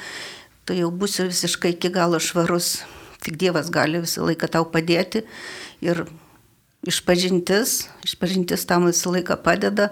tu 0.67 0.76
jau 0.76 0.90
būsi 0.95 1.28
visiškai 1.31 1.76
iki 1.76 1.93
galo 1.95 2.21
švarus. 2.23 2.83
Tik 3.25 3.38
Dievas 3.38 3.71
gali 3.75 4.02
visą 4.02 4.26
laiką 4.26 4.47
tau 4.55 4.67
padėti 4.71 5.25
ir 5.83 6.05
išpažintis, 6.87 7.88
išpažintis 8.07 8.67
tam 8.69 8.87
visą 8.87 9.11
laiką 9.14 9.40
padeda. 9.43 9.90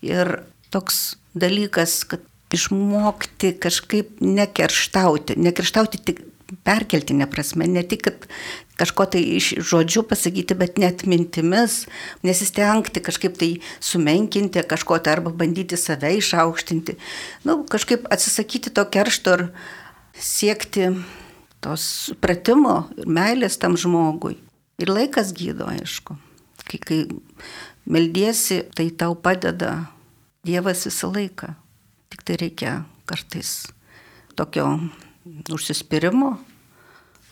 Ir 0.00 0.40
toks 0.72 1.18
dalykas, 1.34 2.02
kad 2.08 2.24
išmokti 2.52 3.54
kažkaip 3.60 4.20
nekerštauti, 4.20 5.38
nekerštauti 5.40 6.00
tik 6.04 6.20
perkeltinė 6.66 7.26
prasme, 7.32 7.66
ne 7.70 7.82
tik, 7.86 8.10
kažko 8.80 9.06
tai 9.14 9.22
iš 9.38 9.52
žodžių 9.70 10.04
pasakyti, 10.10 10.56
bet 10.58 10.78
net 10.80 11.04
mintimis, 11.08 11.86
nesistengti 12.26 13.02
kažkaip 13.04 13.38
tai 13.40 13.50
sumenkinti 13.80 14.64
kažko 14.68 14.98
tai 15.00 15.16
arba 15.16 15.32
bandyti 15.32 15.78
save 15.80 16.12
išaukštinti. 16.18 16.98
Na, 17.44 17.54
nu, 17.54 17.62
kažkaip 17.64 18.08
atsisakyti 18.12 18.74
to 18.74 18.84
keršto 18.84 19.38
ir 19.38 19.46
siekti 20.18 20.90
tos 21.62 21.86
supratimo 22.10 22.82
ir 22.98 23.08
meilės 23.08 23.58
tam 23.62 23.78
žmogui. 23.78 24.36
Ir 24.82 24.90
laikas 24.90 25.32
gydo, 25.36 25.68
aišku. 25.70 26.18
Kai, 26.66 26.78
kai 26.82 27.00
meldiesi, 27.86 28.62
tai 28.74 28.90
tau 28.98 29.14
padeda 29.18 29.91
Dievas 30.42 30.86
visą 30.88 31.12
laiką. 31.14 31.52
Tik 32.10 32.24
tai 32.26 32.36
reikia 32.40 32.70
kartais 33.06 33.68
tokio 34.34 34.66
užsispyrimo, 35.54 36.32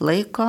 laiko 0.00 0.46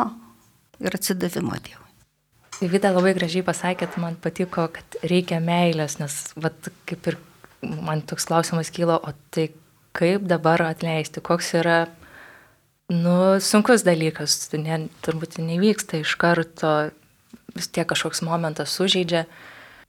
ir 0.80 0.94
atsidavimo 0.94 1.58
Dievui. 1.58 2.70
Vida 2.70 2.92
labai 2.94 3.16
gražiai 3.18 3.42
pasakėt, 3.48 3.98
man 3.98 4.20
patiko, 4.22 4.68
kad 4.70 5.00
reikia 5.02 5.40
meilės, 5.42 5.98
nes 5.98 6.20
vat, 6.38 6.70
kaip 6.86 7.10
ir 7.10 7.18
man 7.66 8.06
toks 8.06 8.30
klausimas 8.30 8.70
kyla, 8.70 9.00
o 9.02 9.16
tai 9.34 9.48
kaip 9.98 10.30
dabar 10.30 10.62
atleisti, 10.68 11.24
koks 11.26 11.56
yra, 11.58 11.80
nu, 12.94 13.18
sunkus 13.42 13.82
dalykas, 13.88 14.38
ne, 14.54 14.84
turbūt 15.02 15.42
nevyksta 15.42 16.04
iš 16.06 16.14
karto, 16.22 16.92
vis 17.58 17.74
tiek 17.74 17.90
kažkoks 17.90 18.22
momentas 18.22 18.78
sužeidžia, 18.78 19.26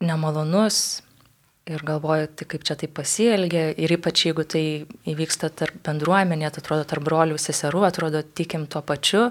nemalonus 0.00 1.02
ir 1.70 1.82
galvoju, 1.86 2.28
tai 2.36 2.46
kaip 2.50 2.64
čia 2.66 2.74
tai 2.78 2.88
pasielgia 2.90 3.68
ir 3.78 3.92
ypač 3.94 4.26
jeigu 4.26 4.44
tai 4.48 4.64
įvyksta 5.08 5.52
tarp 5.54 5.78
bendruomenė, 5.86 6.50
tai 6.50 6.62
atrodo 6.64 6.86
tarp 6.88 7.06
brolių, 7.06 7.38
seserų, 7.38 7.84
atrodo 7.86 8.22
tikim 8.22 8.66
tuo 8.70 8.82
pačiu, 8.86 9.28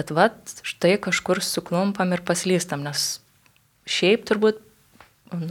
Bet 0.00 0.12
vat, 0.14 0.62
štai 0.62 0.94
kažkur 1.02 1.42
suklumpam 1.42 2.14
ir 2.14 2.22
paslystam, 2.26 2.84
nes 2.86 3.18
šiaip 3.90 4.22
turbūt 4.28 4.60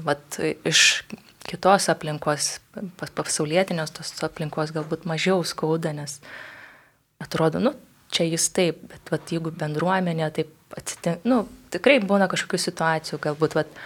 vat, 0.07 0.39
iš 0.67 1.03
kitos 1.49 1.89
aplinkos, 1.91 2.55
pasaulietinės 3.17 3.91
tos 3.97 4.13
aplinkos 4.23 4.71
galbūt 4.75 5.05
mažiau 5.09 5.43
skauda, 5.43 5.91
nes 5.95 6.19
atrodo, 7.19 7.59
nu, 7.61 7.75
čia 8.15 8.29
jis 8.29 8.47
taip, 8.55 8.79
bet 8.89 9.11
vat, 9.11 9.27
jeigu 9.29 9.51
bendruomenė 9.51 10.31
taip 10.39 10.77
atsitinka, 10.79 11.21
nu, 11.27 11.43
tikrai 11.73 11.99
būna 11.99 12.29
kažkokių 12.31 12.61
situacijų, 12.63 13.19
galbūt 13.27 13.59
vat, 13.59 13.81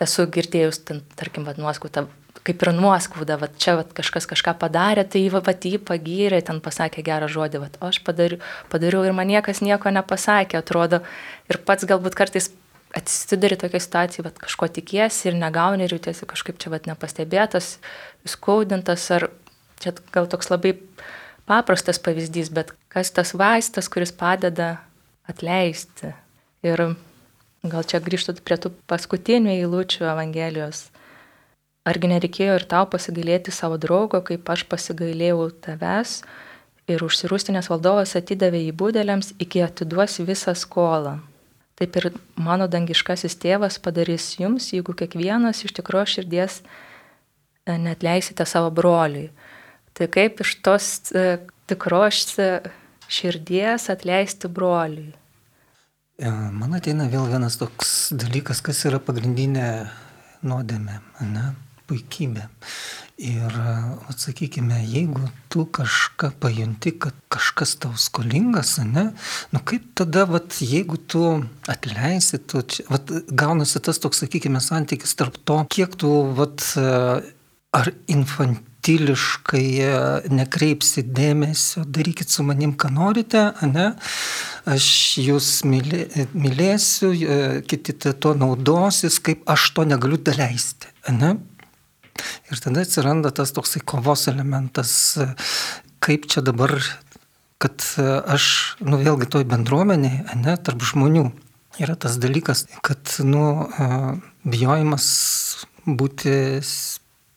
esu 0.00 0.26
girdėjus, 0.32 0.82
ten, 0.88 1.04
tarkim, 1.18 1.46
vat, 1.48 1.60
nuoskautą 1.60 2.06
kaip 2.46 2.62
ir 2.64 2.70
nuoskauda, 2.72 3.36
va 3.40 3.48
čia 3.60 3.74
va, 3.78 3.84
kažkas 3.84 4.26
kažką 4.30 4.54
padarė, 4.60 5.04
tai 5.08 5.22
va, 5.32 5.42
va 5.44 5.52
jį 5.52 5.80
pagyrė, 5.84 6.40
ten 6.46 6.60
pasakė 6.64 7.04
gerą 7.04 7.28
žodį, 7.30 7.60
va, 7.62 7.68
o 7.80 7.90
aš 7.90 8.00
padariau, 8.06 8.40
padariau 8.72 9.04
ir 9.04 9.16
man 9.16 9.28
niekas 9.28 9.60
nieko 9.64 9.92
nepasakė, 9.92 10.60
atrodo, 10.62 11.02
ir 11.50 11.60
pats 11.66 11.84
galbūt 11.88 12.16
kartais 12.18 12.50
atsidari 12.96 13.58
tokia 13.60 13.80
situacija, 13.82 14.24
va 14.26 14.32
kažko 14.34 14.70
tikiesi 14.80 15.28
ir 15.30 15.38
negauni 15.38 15.86
ir 15.86 15.94
jautiesi 15.94 16.26
kažkaip 16.28 16.58
čia 16.62 16.72
va 16.72 16.80
nepastebėtas, 16.86 17.76
skaudintas, 18.28 19.04
ar 19.14 19.28
čia 19.82 19.94
gal 20.14 20.26
toks 20.30 20.50
labai 20.50 20.74
paprastas 21.50 22.00
pavyzdys, 22.02 22.50
bet 22.54 22.72
kas 22.92 23.12
tas 23.14 23.34
vaistas, 23.34 23.90
kuris 23.92 24.14
padeda 24.16 24.78
atleisti. 25.30 26.14
Ir 26.66 26.90
gal 27.62 27.84
čia 27.84 28.00
grįžtų 28.00 28.40
prie 28.44 28.56
tų 28.60 28.72
paskutinių 28.90 29.52
eilučių 29.58 30.08
Evangelijos 30.12 30.88
Argi 31.88 32.10
nereikėjo 32.12 32.58
ir 32.58 32.64
tau 32.68 32.84
pasigailėti 32.92 33.52
savo 33.54 33.78
draugo, 33.80 34.20
kaip 34.20 34.48
aš 34.52 34.66
pasigailėjau 34.68 35.46
tavęs 35.64 36.18
ir 36.90 37.02
užsirūstinės 37.06 37.70
valdovas 37.72 38.12
atidavė 38.18 38.60
į 38.66 38.74
būdėliams, 38.76 39.32
iki 39.40 39.62
atiduos 39.64 40.18
visą 40.20 40.52
skolą. 40.52 41.16
Taip 41.80 41.96
ir 41.96 42.10
mano 42.36 42.66
dangiškasis 42.68 43.38
tėvas 43.40 43.78
padarys 43.80 44.34
jums, 44.36 44.68
jeigu 44.74 44.92
kiekvienas 44.92 45.64
iš 45.64 45.72
tikro 45.78 46.04
širdies 46.04 46.60
e, 46.60 47.78
net 47.80 48.04
leisite 48.04 48.44
savo 48.44 48.68
broliui. 48.68 49.30
Tai 49.96 50.10
kaip 50.12 50.44
iš 50.44 50.58
tos 50.60 50.90
e, 51.16 51.38
tikros 51.70 52.36
e, 52.36 52.50
širdies 53.08 53.88
atleisti 53.88 54.52
broliui? 54.52 55.14
Man 56.20 56.76
ateina 56.76 57.08
vėl 57.08 57.30
vienas 57.30 57.56
toks 57.60 58.12
dalykas, 58.12 58.60
kas 58.64 58.84
yra 58.88 59.00
pagrindinė 59.00 59.66
nuodėmė. 60.44 61.00
Ne? 61.24 61.48
puikybė. 61.90 62.46
Ir, 63.20 63.56
atsakykime, 64.08 64.78
jeigu 64.88 65.26
tu 65.52 65.66
kažką 65.76 66.30
pajunti, 66.40 66.94
kad 67.02 67.16
kažkas 67.32 67.74
tau 67.82 67.92
skolingas, 68.00 68.78
ne, 68.86 69.10
nu 69.52 69.60
kaip 69.66 69.90
tada, 69.98 70.24
vat, 70.30 70.56
jeigu 70.64 70.96
tu 71.10 71.24
atleisi, 71.68 72.40
tu 72.48 72.62
čia, 72.64 72.86
vat, 72.88 73.12
gaunasi 73.28 73.82
tas 73.84 74.00
toks, 74.00 74.22
sakykime, 74.24 74.62
santykis 74.64 75.12
tarp 75.20 75.36
to, 75.44 75.60
kiek 75.74 75.98
tu, 76.00 76.14
vat, 76.38 76.64
ar 77.76 77.92
infantiliškai 78.80 80.30
nekreipsi 80.30 81.02
dėmesio, 81.04 81.84
darykit 81.84 82.30
su 82.30 82.42
manim, 82.42 82.72
ką 82.72 82.90
norite, 82.90 83.52
ne, 83.62 83.94
aš 84.66 85.18
jūs 85.18 85.64
mylė, 85.64 86.26
mylėsiu, 86.32 87.12
kiti 87.66 87.92
to 87.92 88.34
naudosis, 88.34 89.20
kaip 89.20 89.42
aš 89.48 89.72
to 89.74 89.84
negaliu 89.84 90.16
daleisti. 90.16 90.88
Ne? 91.10 91.36
Ir 92.50 92.60
tada 92.60 92.80
atsiranda 92.82 93.30
tas 93.30 93.52
toksai 93.52 93.82
kovos 93.84 94.28
elementas, 94.28 95.18
kaip 96.00 96.26
čia 96.26 96.40
dabar, 96.42 96.72
kad 97.60 97.82
aš, 98.26 98.76
nu 98.80 98.96
vėlgi 98.96 99.28
toj 99.28 99.44
bendruomeniai, 99.44 100.24
ne, 100.40 100.56
tarp 100.56 100.80
žmonių 100.80 101.30
yra 101.80 101.96
tas 101.96 102.16
dalykas, 102.20 102.66
kad, 102.82 103.00
nu, 103.24 103.68
bijojimas 104.44 105.06
būti 105.86 106.60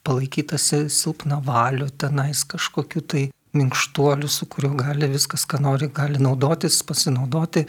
palaikytas 0.04 0.70
silpna 0.92 1.40
valiu, 1.44 1.88
tenais 1.88 2.44
kažkokiu 2.48 3.02
tai 3.08 3.24
minkštuoliu, 3.54 4.28
su 4.28 4.48
kuriuo 4.50 4.74
gali 4.78 5.08
viskas, 5.12 5.46
ką 5.46 5.60
nori, 5.62 5.88
gali 5.94 6.18
naudotis, 6.22 6.80
pasinaudoti. 6.86 7.64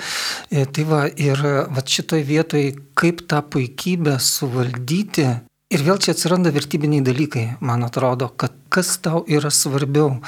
E, 0.50 0.66
tai 0.66 0.86
va, 0.90 1.06
ir 1.08 1.42
va 1.46 1.84
šitoj 1.96 2.26
vietoj, 2.26 2.72
kaip 2.98 3.28
tą 3.30 3.44
puikybę 3.54 4.18
suvaldyti, 4.22 5.30
Ir 5.74 5.82
vėl 5.82 5.98
čia 5.98 6.14
atsiranda 6.14 6.52
vertybiniai 6.54 7.02
dalykai, 7.02 7.44
man 7.66 7.82
atrodo, 7.88 8.28
kad 8.38 8.54
kas 8.70 9.00
tau 9.02 9.24
yra 9.26 9.50
svarbiau, 9.50 10.20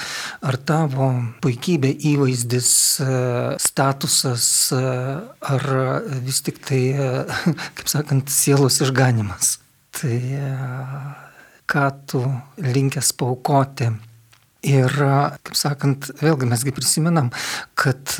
ar 0.41 0.57
tavo 0.65 1.11
puikybė, 1.45 1.91
įvaizdis, 2.09 2.71
e, 3.05 3.19
statusas, 3.61 4.47
e, 4.73 4.81
ar 5.53 5.67
vis 6.25 6.41
tik 6.41 6.57
tai, 6.65 6.81
e, 6.89 7.11
kaip 7.77 7.93
sakant, 7.93 8.33
sielos 8.33 8.81
išganimas. 8.81 9.59
Tai 10.01 10.17
ką 11.67 11.86
tu 12.08 12.23
linkęs 12.63 13.13
paukoti. 13.19 13.91
Ir, 14.67 14.91
kaip 15.45 15.56
sakant, 15.56 16.10
vėlgi 16.19 16.47
mesgi 16.49 16.73
prisimenam, 16.75 17.30
kad 17.77 18.17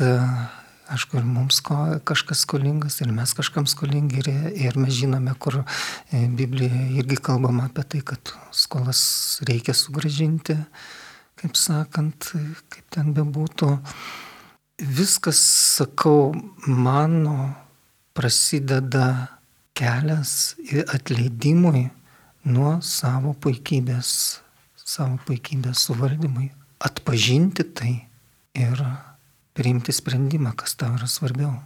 aišku, 0.88 1.18
ir 1.20 1.26
mums 1.26 1.60
ko, 1.64 1.76
kažkas 2.08 2.44
skolingas, 2.46 2.98
ir 3.02 3.10
mes 3.12 3.32
kažkam 3.36 3.66
skolingi, 3.68 4.22
ir, 4.22 4.30
ir 4.68 4.78
mes 4.80 4.94
žinome, 4.96 5.34
kur 5.40 5.60
e, 5.60 6.22
Biblijoje 6.38 6.86
irgi 7.02 7.18
kalbama 7.28 7.68
apie 7.68 7.84
tai, 7.92 8.00
kad 8.12 8.32
skolas 8.56 9.02
reikia 9.48 9.74
sugražinti, 9.76 10.56
kaip 11.38 11.58
sakant, 11.58 12.30
kaip 12.72 12.86
ten 12.94 13.12
bebūtų. 13.16 13.70
Viskas, 14.78 15.40
sakau, 15.78 16.32
mano 16.66 17.52
prasideda 18.16 19.38
kelias 19.78 20.56
atleidimui 20.94 21.88
nuo 22.48 22.78
savo 22.84 23.34
puikybės, 23.42 24.10
savo 24.76 25.18
puikybės 25.28 25.84
suvaldymui, 25.88 26.48
atpažinti 26.80 27.66
tai 27.76 27.92
ir 28.58 28.82
priimti 29.58 29.92
sprendimą, 29.94 30.54
kas 30.56 30.76
tau 30.78 30.94
yra 30.96 31.08
svarbiau. 31.10 31.56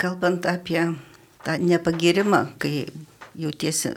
Kalbant 0.00 0.46
apie 0.50 0.80
tą 1.44 1.58
nepagirimą, 1.60 2.46
kai 2.58 2.86
jautiesi 3.38 3.94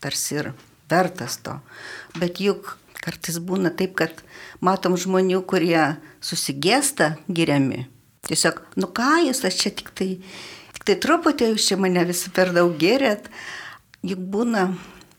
tarsi 0.00 0.40
ir 0.40 0.52
vertas 0.90 1.38
to, 1.42 1.58
bet 2.20 2.40
juk 2.40 2.76
kartais 3.04 3.36
būna 3.42 3.72
taip, 3.76 3.96
kad 3.98 4.22
matom 4.64 4.96
žmonių, 5.00 5.42
kurie 5.48 5.96
susigėsta 6.24 7.14
giriami. 7.28 7.84
Tiesiog, 8.24 8.62
nu 8.80 8.88
ką 8.88 9.26
jūs, 9.26 9.42
aš 9.44 9.58
čia 9.60 9.72
tik 9.76 9.90
tai, 9.96 10.08
tik 10.76 10.86
tai 10.88 10.96
truputį 11.04 11.50
jūs 11.52 11.68
čia 11.68 11.76
mane 11.80 12.06
visi 12.08 12.32
per 12.32 12.54
daug 12.56 12.72
gerėt. 12.80 13.28
Juk 14.04 14.22
būna 14.32 14.70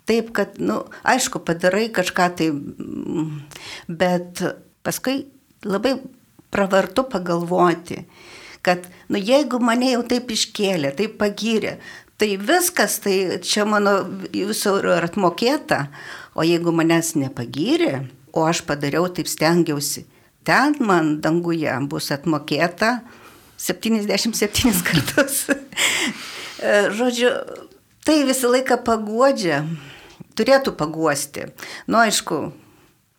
taip, 0.06 0.32
kad, 0.38 0.60
na, 0.60 0.66
nu, 0.66 0.80
aišku, 1.08 1.42
padarai 1.46 1.88
kažką 1.94 2.30
tai, 2.38 2.50
bet 3.88 4.44
paskui 4.86 5.26
labai 5.66 5.98
pravartu 6.54 7.06
pagalvoti, 7.10 8.04
kad, 8.66 8.86
nu, 9.10 9.20
jeigu 9.20 9.60
mane 9.62 9.92
jau 9.94 10.04
taip 10.08 10.32
iškėlė, 10.34 10.94
taip 10.98 11.18
pagyrė, 11.22 11.78
tai 12.22 12.36
viskas, 12.40 13.00
tai 13.04 13.42
čia 13.44 13.66
mano 13.70 13.98
jūsų 14.34 14.78
ir 14.82 15.08
atmokėta, 15.10 15.86
o 16.36 16.46
jeigu 16.46 16.74
manęs 16.76 17.16
nepagyrė, 17.20 18.06
o 18.36 18.46
aš 18.48 18.64
padariau, 18.68 19.08
taip 19.12 19.30
stengiausi, 19.32 20.06
ten 20.46 20.78
man 20.86 21.18
danguje 21.24 21.74
bus 21.90 22.12
atmokėta 22.14 23.00
77 23.58 24.82
kartus. 24.86 25.46
Žodžiu, 26.98 27.32
tai 28.06 28.24
visą 28.28 28.52
laiką 28.54 28.80
pagodžia 28.86 29.64
turėtų 30.38 30.76
paguosti. 30.78 31.50
Nu, 31.88 32.00
aišku, 32.04 32.40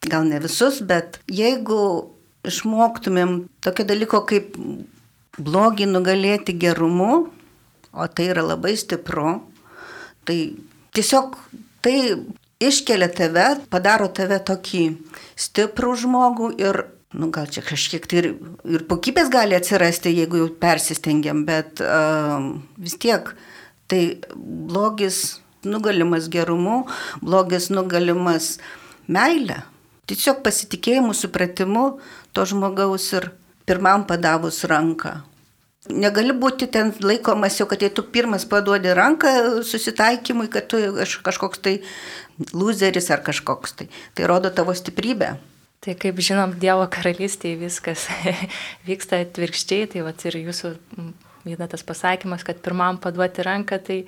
gal 0.06 0.28
ne 0.28 0.40
visus, 0.42 0.80
bet 0.84 1.20
jeigu 1.30 2.12
išmoktumėm 2.46 3.46
tokio 3.64 3.86
dalyko 3.88 4.22
kaip 4.28 4.54
blogį 5.36 5.88
nugalėti 5.90 6.54
gerumu, 6.56 7.26
o 7.96 8.08
tai 8.08 8.30
yra 8.32 8.44
labai 8.44 8.74
stipru, 8.78 9.38
tai 10.28 10.38
tiesiog 10.96 11.38
tai 11.84 11.96
iškelia 12.62 13.08
tave, 13.12 13.46
padaro 13.72 14.08
tave 14.12 14.38
tokį 14.44 14.84
stiprų 15.38 15.94
žmogų 16.04 16.50
ir, 16.60 16.82
nu 17.16 17.30
gal 17.32 17.48
čia 17.52 17.64
kažkiek 17.64 18.06
tai 18.08 18.22
ir, 18.22 18.30
ir 18.68 18.86
kokybės 18.88 19.30
gali 19.32 19.56
atsirasti, 19.58 20.14
jeigu 20.16 20.40
jau 20.42 20.48
persistengiam, 20.60 21.44
bet 21.48 21.82
uh, 21.84 22.52
vis 22.80 22.96
tiek 23.00 23.32
tai 23.90 24.02
blogis 24.36 25.40
nugalimas 25.66 26.30
gerumu, 26.32 26.84
blogis 27.22 27.70
nugalimas 27.72 28.56
meilė. 29.06 29.62
Tiesiog 30.06 30.42
pasitikėjimu, 30.46 31.14
supratimu 31.18 31.86
to 32.34 32.44
žmogaus 32.46 33.08
ir 33.18 33.32
pirmam 33.66 34.06
padavus 34.06 34.62
ranką. 34.70 35.16
Negali 35.90 36.34
būti 36.34 36.66
ten 36.70 36.92
laikomas 37.02 37.58
jau, 37.60 37.66
kad 37.70 37.82
jei 37.82 37.92
tu 37.94 38.02
pirmas 38.02 38.46
paduodi 38.48 38.94
ranką 38.94 39.62
susitaikymui, 39.66 40.48
kad 40.50 40.66
tu 40.70 40.80
kažkoks 41.26 41.62
tai 41.62 41.76
loseris 42.54 43.10
ar 43.14 43.22
kažkoks 43.26 43.76
tai. 43.78 43.86
Tai 44.14 44.30
rodo 44.30 44.50
tavo 44.50 44.74
stiprybę. 44.74 45.36
Tai 45.84 45.94
kaip 46.02 46.18
žinom, 46.18 46.56
Dievo 46.58 46.86
karalystėje 46.90 47.60
viskas 47.60 48.08
vyksta 48.88 49.20
atvirkščiai, 49.22 49.86
tai 49.92 50.02
va 50.06 50.14
ir 50.26 50.40
jūsų 50.40 50.72
viena 51.46 51.68
tas 51.70 51.84
pasakymas, 51.86 52.42
kad 52.46 52.58
pirmam 52.64 52.98
paduoti 52.98 53.44
ranką, 53.46 53.78
tai 53.86 54.00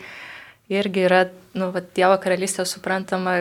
irgi 0.68 1.04
yra, 1.08 1.24
nu, 1.58 1.70
va, 1.74 1.82
Dievo 1.96 2.18
karalystė 2.22 2.66
suprantama, 2.68 3.40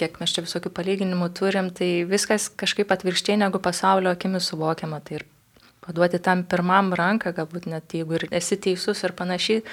kiek 0.00 0.20
mes 0.20 0.32
čia 0.34 0.44
visokių 0.44 0.72
palyginimų 0.76 1.30
turim, 1.36 1.72
tai 1.76 1.90
viskas 2.08 2.48
kažkaip 2.60 2.92
atvirkščiai 2.92 3.40
negu 3.40 3.60
pasaulio 3.62 4.12
akimis 4.12 4.48
suvokiama. 4.52 5.00
Tai 5.04 5.20
ir 5.20 5.26
paduoti 5.84 6.20
tam 6.22 6.44
pirmam 6.48 6.92
ranką, 6.96 7.34
galbūt 7.36 7.68
net 7.70 7.96
jeigu 7.96 8.18
ir 8.18 8.28
esi 8.36 8.60
teisus 8.60 9.04
ir 9.04 9.16
panašiai, 9.16 9.64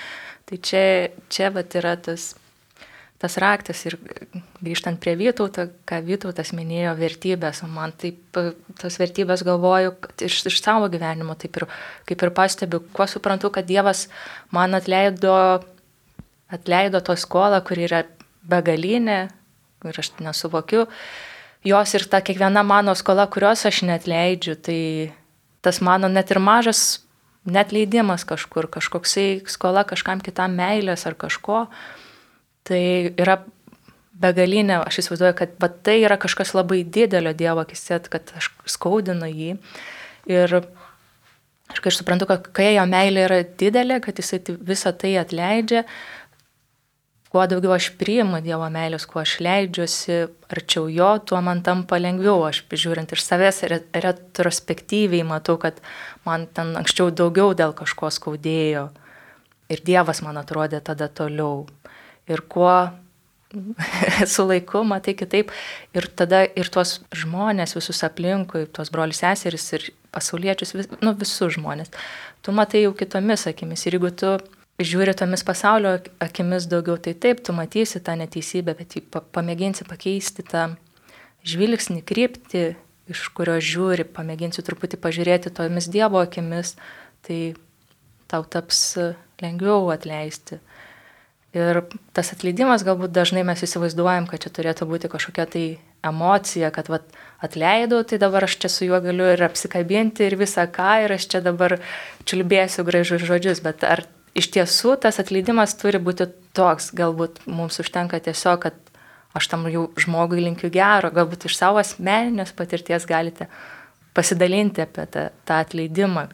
tai 0.47 0.59
čia, 0.63 0.83
čia 1.33 1.51
va, 1.53 1.63
yra 1.79 1.95
tas, 1.99 2.31
tas 3.21 3.37
raktas 3.41 3.83
ir 3.89 3.97
grįžtant 4.63 4.99
prie 5.03 5.15
Vytauto, 5.19 5.67
ką 5.89 6.01
Vytautas 6.07 6.53
minėjo, 6.55 6.95
vertybės, 6.99 7.63
o 7.65 7.69
man 7.71 7.93
taip 7.99 8.39
tas 8.79 8.99
vertybės 9.01 9.43
galvoju 9.47 9.95
iš, 10.27 10.43
iš 10.51 10.59
savo 10.61 10.89
gyvenimo, 10.93 11.35
taip 11.39 11.59
ir 11.61 11.67
kaip 12.09 12.23
ir 12.23 12.35
pastebiu, 12.35 12.83
kuo 12.93 13.07
suprantu, 13.09 13.51
kad 13.53 13.67
Dievas 13.69 14.07
man 14.55 14.77
atleido 14.77 15.37
atleido 16.53 17.01
to 17.03 17.15
skolą, 17.19 17.61
kur 17.65 17.79
yra 17.79 18.03
begalinė, 18.47 19.27
ir 19.87 19.99
aš 19.99 20.13
nesuvokiu 20.23 20.87
jos 21.67 21.93
ir 21.97 22.05
ta 22.09 22.21
kiekviena 22.21 22.63
mano 22.63 22.95
skola, 22.95 23.27
kurios 23.27 23.65
aš 23.67 23.83
net 23.87 24.07
leidžiu, 24.07 24.55
tai 24.55 25.11
tas 25.61 25.81
mano 25.81 26.07
net 26.07 26.31
ir 26.31 26.39
mažas 26.39 27.01
net 27.47 27.71
leidimas 27.71 28.25
kažkur, 28.27 28.67
kažkoksai 28.71 29.43
skola 29.47 29.85
kažkam 29.87 30.21
kitam 30.23 30.55
meilės 30.57 31.05
ar 31.07 31.15
kažko, 31.15 31.65
tai 32.67 33.13
yra 33.15 33.39
begalinė, 34.17 34.81
aš 34.81 35.03
įsivaizduoju, 35.03 35.35
kad 35.37 35.53
va, 35.61 35.69
tai 35.69 35.99
yra 36.01 36.17
kažkas 36.19 36.53
labai 36.57 36.81
didelio 36.83 37.33
Dievo 37.37 37.63
akise, 37.63 38.01
kad 38.11 38.33
aš 38.37 38.49
skaudinu 38.67 39.29
jį. 39.29 39.55
Ir 40.27 40.55
aš 41.71 41.79
kai 41.79 41.91
aš 41.91 42.01
suprantu, 42.01 42.27
kad 42.29 42.49
kai 42.55 42.73
jo 42.75 42.85
meilė 42.89 43.27
yra 43.27 43.41
didelė, 43.59 44.01
kad 44.03 44.19
jisai 44.19 44.41
visą 44.47 44.91
tai 44.97 45.13
atleidžia, 45.21 45.85
kuo 47.37 47.45
daugiau 47.45 47.75
aš 47.75 47.91
priimu 47.99 48.39
Dievo 48.41 48.65
meilės, 48.73 49.03
kuo 49.05 49.19
aš 49.21 49.35
leidžiuosi 49.45 50.15
arčiau 50.49 50.87
jo, 50.89 51.09
tuo 51.21 51.37
man 51.45 51.59
tampa 51.61 51.99
lengviau. 52.01 52.47
Aš 52.47 52.63
žiūrint 52.71 53.13
iš 53.13 53.21
savęs 53.21 53.59
retrospektyviai 53.93 55.21
matau, 55.27 55.59
kad 55.61 55.77
man 56.25 56.47
ten 56.49 56.73
anksčiau 56.79 57.11
daugiau 57.13 57.53
dėl 57.53 57.75
kažko 57.77 58.09
skaudėjo. 58.15 58.87
Ir 59.69 59.83
Dievas 59.85 60.23
man 60.25 60.41
atrodė 60.41 60.81
tada 60.81 61.11
toliau. 61.13 61.67
Ir 62.25 62.41
kuo 62.49 62.73
su 64.33 64.47
laiku 64.49 64.81
matai 64.87 65.13
kitaip. 65.21 65.53
Ir 65.93 66.09
tada 66.17 66.41
ir 66.47 66.73
tuos 66.73 67.03
žmonės 67.13 67.77
visus 67.77 68.01
aplinkui, 68.07 68.65
tuos 68.73 68.89
brolius 68.89 69.21
seseris 69.21 69.69
ir 69.77 69.91
pasauliečius, 70.09 70.73
vis, 70.73 70.89
nu, 71.05 71.13
visus 71.13 71.53
žmonės, 71.53 71.93
tu 72.41 72.55
matai 72.55 72.87
jau 72.87 72.97
kitomis 72.97 73.45
akimis. 73.45 73.85
Ir 73.85 73.99
jeigu 73.99 74.15
tu 74.17 74.39
žiūri 74.77 75.13
tomis 75.17 75.41
pasaulio 75.45 75.95
akimis 76.21 76.67
daugiau, 76.69 76.97
tai 77.01 77.15
taip, 77.17 77.41
tu 77.41 77.53
matysi 77.57 78.01
tą 78.03 78.17
neteisybę, 78.19 78.75
bet 78.77 78.97
pamėginsi 79.33 79.87
pakeisti 79.89 80.45
tą 80.45 80.67
žvilgsnį, 81.47 82.03
kryptį, 82.05 82.65
iš 83.09 83.23
kurio 83.33 83.57
žiūri, 83.63 84.05
pamėginsi 84.05 84.61
truputį 84.65 84.99
pažiūrėti 85.01 85.53
tomis 85.55 85.87
Dievo 85.89 86.21
akimis, 86.21 86.75
tai 87.25 87.55
tau 88.29 88.43
taps 88.43 88.97
lengviau 89.41 89.87
atleisti. 89.93 90.59
Ir 91.57 91.79
tas 92.13 92.29
atleidimas 92.35 92.83
galbūt 92.85 93.13
dažnai 93.15 93.41
mes 93.47 93.63
įsivaizduojam, 93.63 94.27
kad 94.29 94.43
čia 94.43 94.51
turėtų 94.53 94.85
būti 94.89 95.09
kažkokia 95.09 95.45
tai 95.49 95.63
emocija, 96.05 96.69
kad 96.75 96.91
vat, 96.91 97.07
atleidau, 97.41 98.03
tai 98.05 98.19
dabar 98.21 98.45
aš 98.45 98.59
čia 98.61 98.69
su 98.69 98.85
juo 98.85 98.99
galiu 99.01 99.31
ir 99.31 99.41
apsikabinti 99.47 100.27
ir 100.27 100.37
visą 100.37 100.67
ką, 100.69 100.91
ir 101.07 101.15
aš 101.15 101.25
čia 101.31 101.41
dabar 101.41 101.79
čiulbėsiu 102.27 102.85
gražius 102.85 103.25
žodžius, 103.25 103.63
bet 103.65 103.87
ar 103.87 104.03
iš 104.37 104.51
tiesų 104.53 104.97
tas 105.03 105.19
atleidimas 105.21 105.75
turi 105.79 105.99
būti 106.01 106.29
toks, 106.57 106.91
galbūt 106.97 107.43
mums 107.49 107.79
užtenka 107.81 108.19
tiesiog, 108.23 108.67
kad 108.67 108.77
aš 109.37 109.49
tam 109.51 109.67
jau 109.71 109.87
žmogui 109.99 110.41
linkiu 110.43 110.69
gero, 110.73 111.11
galbūt 111.13 111.47
iš 111.49 111.57
savo 111.59 111.81
asmeninės 111.81 112.53
patirties 112.57 113.05
galite 113.09 113.49
pasidalinti 114.17 114.81
apie 114.85 115.05
tą, 115.13 115.27
tą 115.45 115.61
atleidimą. 115.65 116.27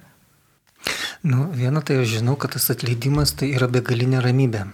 Nu, 1.24 1.48
viena 1.56 1.84
tai 1.84 2.02
aš 2.04 2.18
žinau, 2.18 2.36
kad 2.40 2.56
tas 2.56 2.70
atleidimas 2.74 3.32
tai 3.40 3.54
yra 3.56 3.70
begalinė 3.72 4.20
ramybė, 4.24 4.66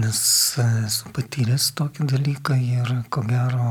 nes 0.00 0.20
esu 0.64 1.12
patyręs 1.16 1.72
tokį 1.76 2.08
dalyką 2.14 2.56
ir 2.56 2.94
ko 3.12 3.24
gero 3.28 3.68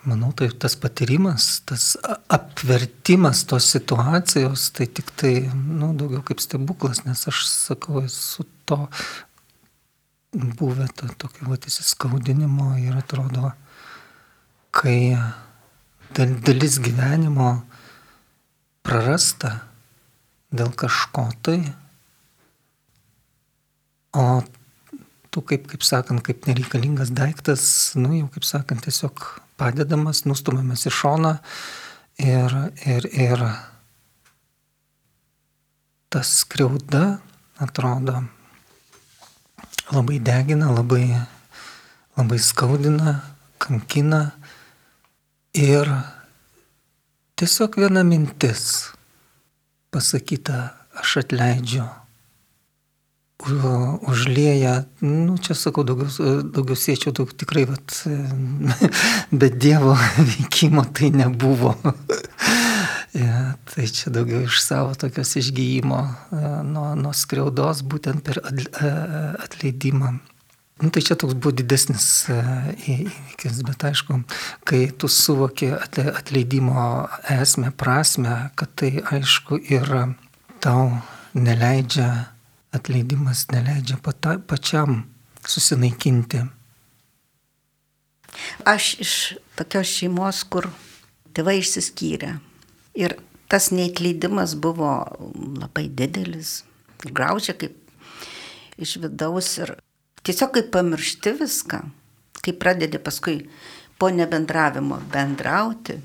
Manau, 0.00 0.32
tai 0.32 0.48
tas 0.48 0.74
patyrimas, 0.80 1.60
tas 1.68 1.96
apvertimas 2.28 3.42
tos 3.44 3.66
situacijos, 3.68 4.70
tai 4.72 4.86
tik 4.88 5.10
tai, 5.12 5.34
nu, 5.52 5.90
daugiau 5.92 6.22
kaip 6.24 6.40
stebuklas, 6.40 7.02
nes 7.04 7.26
aš 7.28 7.42
sakau, 7.44 8.00
esu 8.00 8.46
to 8.64 8.78
buvę 10.32 10.86
to 10.96 11.10
tokio 11.20 11.50
vat 11.50 11.68
įsiskaudinimo 11.68 12.78
ir 12.80 12.96
atrodo, 12.96 13.50
kai 14.72 15.18
dalis 16.16 16.78
gyvenimo 16.80 17.50
prarasta 18.86 19.52
dėl 20.48 20.72
kažko 20.80 21.26
tai, 21.44 21.58
o 24.16 24.40
tu 25.28 25.44
kaip, 25.44 25.68
kaip 25.70 25.84
sakant, 25.86 26.24
kaip 26.24 26.48
nereikalingas 26.48 27.12
daiktas, 27.14 27.92
nu 28.00 28.16
jau 28.16 28.32
kaip 28.32 28.48
sakant, 28.48 28.82
tiesiog 28.88 29.28
padedamas, 29.60 30.24
nustumiamas 30.24 30.86
į 30.88 30.92
šoną 30.96 31.34
ir, 32.24 32.56
ir, 32.88 33.08
ir 33.12 33.44
tas 36.10 36.32
skriauda 36.40 37.18
atrodo 37.60 38.22
labai 39.92 40.18
degina, 40.22 40.70
labai, 40.72 41.04
labai 42.16 42.38
skaudina, 42.40 43.20
kankina 43.60 44.30
ir 45.52 45.90
tiesiog 47.36 47.76
viena 47.82 48.04
mintis 48.06 48.94
pasakyta, 49.90 50.70
aš 51.02 51.20
atleidžiu 51.24 51.86
užlieja, 53.48 54.84
nu 55.00 55.38
čia 55.38 55.54
sakau, 55.54 55.84
daugiau, 55.84 56.42
daugiau 56.52 56.76
siečiau, 56.76 57.12
daug 57.12 57.32
tikrai, 57.32 57.64
vat, 57.64 58.02
bet 59.40 59.58
Dievo 59.60 59.96
veikimo 60.30 60.84
tai 60.84 61.10
nebuvo. 61.10 61.74
ja, 63.22 63.54
tai 63.64 63.86
čia 63.88 64.12
daugiau 64.12 64.44
iš 64.44 64.60
savo 64.60 64.94
tokios 64.94 65.36
išgyjimo 65.40 66.00
nuo, 66.68 66.94
nuo 66.94 67.12
skriaudos, 67.16 67.82
būtent 67.82 68.24
per 68.26 68.42
atleidimą. 68.44 70.18
Nu, 70.80 70.88
tai 70.88 71.02
čia 71.04 71.12
toks 71.12 71.36
buvo 71.36 71.52
didesnis 71.52 72.24
įvykis, 72.88 73.58
bet 73.68 73.84
aišku, 73.84 74.22
kai 74.64 74.86
tu 74.96 75.10
suvoki 75.12 75.68
atleidimo 75.76 77.08
esmę, 77.28 77.72
prasme, 77.76 78.36
kad 78.56 78.72
tai 78.80 78.94
aišku 79.04 79.60
ir 79.68 79.92
tau 80.64 80.86
neleidžia 81.36 82.08
atleidimas 82.72 83.46
neleidžia 83.52 83.98
pata, 84.02 84.38
pačiam 84.38 85.04
susinaikinti. 85.46 86.44
Aš 88.64 88.94
iš 89.02 89.14
tokios 89.58 89.90
šeimos, 89.90 90.44
kur 90.46 90.70
tėvai 91.34 91.58
išsiskyrė. 91.60 92.36
Ir 92.98 93.16
tas 93.50 93.70
neatleidimas 93.74 94.54
buvo 94.62 94.92
labai 95.58 95.88
didelis, 95.88 96.60
graužia 97.02 97.56
kaip 97.58 97.76
iš 98.80 98.96
vidaus 99.02 99.50
ir 99.58 99.74
tiesiog 100.26 100.54
kaip 100.54 100.70
pamiršti 100.74 101.34
viską, 101.40 101.82
kai 102.40 102.54
pradedi 102.56 103.00
paskui 103.02 103.42
po 104.00 104.08
nebendravimo 104.14 105.00
bendrauti. 105.12 105.98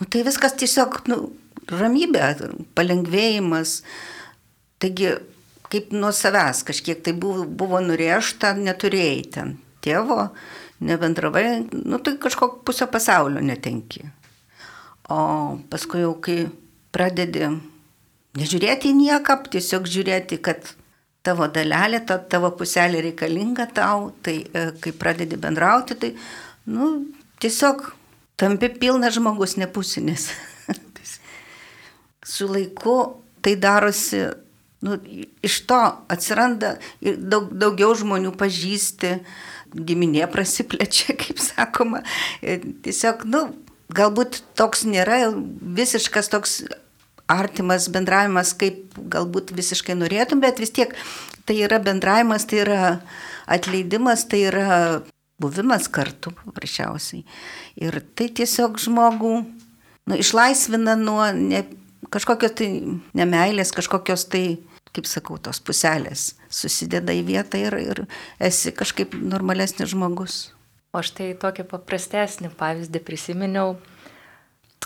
Nu, 0.00 0.06
tai 0.06 0.22
viskas 0.26 0.54
tiesiog 0.60 1.02
nu, 1.10 1.18
ramybė, 1.70 2.22
palengvėjimas. 2.78 3.80
Taigi 4.80 5.16
kaip 5.70 5.92
nuo 5.94 6.12
savęs 6.14 6.64
kažkiek 6.68 7.02
tai 7.04 7.14
buvo, 7.16 7.44
buvo 7.46 7.80
nurėžta, 7.84 8.52
neturėjai 8.58 9.20
ten 9.36 9.54
tėvo, 9.84 10.30
nebendravai, 10.84 11.44
nu 11.72 12.00
tai 12.02 12.16
kažkokio 12.20 12.64
pusę 12.66 12.88
pasaulio 12.90 13.42
netenki. 13.44 14.08
O 15.10 15.20
paskui 15.70 16.04
jau 16.04 16.14
kai 16.22 16.44
pradedi 16.94 17.48
nežiūrėti 18.38 18.90
į 18.90 18.98
nieką, 18.98 19.40
tiesiog 19.50 19.88
žiūrėti, 19.90 20.38
kad 20.42 20.74
tavo 21.26 21.48
dalelė, 21.52 22.02
ta, 22.06 22.18
tavo 22.18 22.52
puselė 22.56 23.02
reikalinga 23.08 23.66
tau, 23.76 24.10
tai 24.24 24.36
e, 24.46 24.66
kai 24.80 24.92
pradedi 24.96 25.38
bendrauti, 25.40 25.96
tai 25.98 26.12
nu, 26.70 26.92
tiesiog 27.42 27.82
tampi 28.40 28.70
pilnas 28.80 29.18
žmogus, 29.18 29.56
nepusinis. 29.60 30.30
Su 32.34 32.48
laiku 32.48 32.96
tai 33.42 33.56
darosi 33.60 34.22
Nu, 34.80 34.96
iš 35.44 35.58
to 35.68 35.78
atsiranda 36.08 36.78
ir 37.04 37.18
daug, 37.20 37.50
daugiau 37.52 37.92
žmonių 37.98 38.32
pažįsti, 38.40 39.18
giminė 39.76 40.24
prasiplečia, 40.32 41.14
kaip 41.20 41.40
sakoma. 41.42 42.00
Tiesiog, 42.40 43.26
nu, 43.28 43.44
galbūt 43.92 44.40
toks 44.58 44.86
nėra 44.88 45.26
visiškas 45.80 46.32
toks 46.32 46.62
artimas 47.30 47.86
bendravimas, 47.92 48.54
kaip 48.58 48.96
galbūt 48.96 49.52
visiškai 49.54 49.94
norėtum, 49.98 50.40
bet 50.42 50.58
vis 50.62 50.72
tiek 50.74 50.94
tai 51.46 51.60
yra 51.66 51.78
bendravimas, 51.82 52.46
tai 52.48 52.64
yra 52.64 52.80
atleidimas, 53.50 54.24
tai 54.30 54.44
yra 54.48 54.70
buvimas 55.40 55.88
kartu, 55.92 56.32
paprasčiausiai. 56.44 57.24
Ir 57.80 58.00
tai 58.16 58.28
tiesiog 58.40 58.80
žmogų 58.82 59.34
nu, 59.44 60.18
išlaisvina 60.18 60.96
nuo 61.00 61.30
ne, 61.36 61.64
kažkokios 62.12 62.56
tai 62.58 62.68
nemailės, 63.16 63.72
kažkokios 63.76 64.26
tai 64.32 64.44
kaip 64.96 65.06
sakau, 65.06 65.38
tos 65.38 65.60
puselės 65.62 66.32
susideda 66.50 67.14
į 67.14 67.22
vietą 67.28 67.60
ir, 67.60 67.76
ir 67.78 68.02
esi 68.42 68.72
kažkaip 68.74 69.14
normalesnis 69.14 69.92
žmogus. 69.92 70.40
O 70.90 71.02
štai 71.06 71.32
tokį 71.38 71.68
paprastesnį 71.70 72.50
pavyzdį 72.58 73.02
prisiminiau 73.06 73.76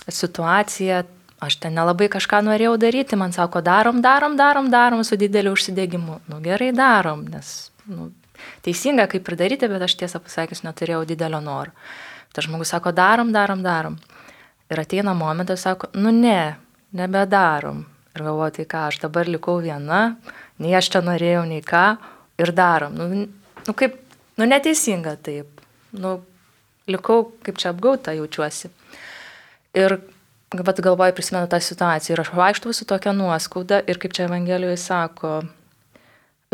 situaciją, 0.05 1.05
aš 1.45 1.57
ten 1.63 1.77
nelabai 1.77 2.11
kažką 2.13 2.43
norėjau 2.45 2.75
daryti, 2.81 3.17
man 3.17 3.33
sako, 3.33 3.63
darom, 3.65 4.03
darom, 4.05 4.37
darom, 4.37 4.69
darom 4.73 5.05
su 5.05 5.17
dideliu 5.17 5.55
užsidegimu. 5.57 6.21
Nu 6.29 6.43
gerai 6.45 6.73
darom, 6.77 7.25
nes 7.33 7.71
nu, 7.89 8.11
teisinga 8.67 9.07
kaip 9.09 9.29
ir 9.29 9.39
daryti, 9.41 9.71
bet 9.71 9.87
aš 9.87 9.97
tiesą 10.03 10.21
pasakius 10.21 10.65
neturėjau 10.67 11.07
didelio 11.09 11.41
noro. 11.45 11.73
Tas 12.35 12.45
žmogus 12.49 12.75
sako, 12.75 12.93
darom, 12.93 13.33
darom, 13.33 13.63
darom. 13.65 13.97
Ir 14.69 14.81
ateina 14.81 15.15
momentas, 15.17 15.65
sako, 15.65 15.89
nu 15.97 16.13
ne, 16.13 16.57
nebedarom. 16.93 17.85
Ir 18.15 18.23
galvoju, 18.23 18.55
tai 18.59 18.67
ką, 18.71 18.85
aš 18.91 19.01
dabar 19.03 19.29
likau 19.31 19.59
viena, 19.63 20.17
nei 20.63 20.75
aš 20.79 20.93
čia 20.95 21.03
norėjau, 21.03 21.43
nei 21.51 21.65
ką, 21.67 21.85
ir 22.39 22.53
darom. 22.55 22.95
Nu, 22.95 23.27
nu 23.67 23.75
kaip, 23.75 23.99
nu 24.39 24.47
neteisinga 24.47 25.17
taip. 25.27 25.65
Nu, 25.95 26.21
likau, 26.91 27.33
kaip 27.47 27.59
čia 27.59 27.73
apgauta 27.75 28.15
jaučiuosi. 28.15 28.71
Ir 29.75 29.99
bet 30.55 30.79
galvoju, 30.87 31.17
prisimenu 31.17 31.51
tą 31.51 31.59
situaciją 31.59 32.15
ir 32.15 32.23
aš 32.23 32.31
vaikštau 32.39 32.73
su 32.77 32.87
tokia 32.87 33.15
nuoskauda 33.17 33.83
ir 33.91 33.99
kaip 33.99 34.15
čia 34.15 34.29
Evangelijoje 34.29 34.79
sako, 34.79 35.41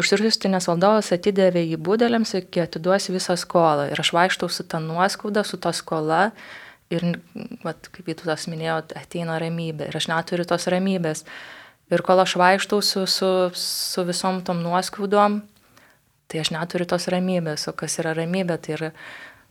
Užsirstinės 0.00 0.68
valdovas 0.70 1.10
atidavė 1.12 1.60
jį 1.66 1.76
būdėliams, 1.84 2.32
iki 2.38 2.62
atiduos 2.62 3.10
visą 3.12 3.36
skolą. 3.36 3.90
Ir 3.92 4.00
aš 4.00 4.14
vaikštau 4.16 4.48
su 4.48 4.64
tą 4.64 4.80
nuoskaudą, 4.80 5.42
su 5.44 5.58
tą 5.60 5.74
skola 5.76 6.30
ir, 6.90 7.06
vat, 7.64 7.88
kaip 7.94 8.10
Vytutas 8.10 8.46
minėjo, 8.50 8.80
ateina 8.98 9.38
ramybė 9.40 9.90
ir 9.90 9.98
aš 10.00 10.10
neturiu 10.10 10.46
tos 10.48 10.66
ramybės. 10.72 11.24
Ir 11.90 12.04
kol 12.06 12.22
aš 12.22 12.36
vaikštau 12.38 12.82
su, 12.86 13.04
su, 13.10 13.30
su 13.58 14.04
visom 14.06 14.42
tom 14.46 14.62
nuoskaudom, 14.62 15.40
tai 16.30 16.42
aš 16.42 16.52
neturiu 16.54 16.86
tos 16.90 17.08
ramybės, 17.10 17.66
o 17.70 17.74
kas 17.74 17.98
yra 18.02 18.14
ramybė, 18.18 18.58
tai 18.62 18.76
yra, 18.76 18.90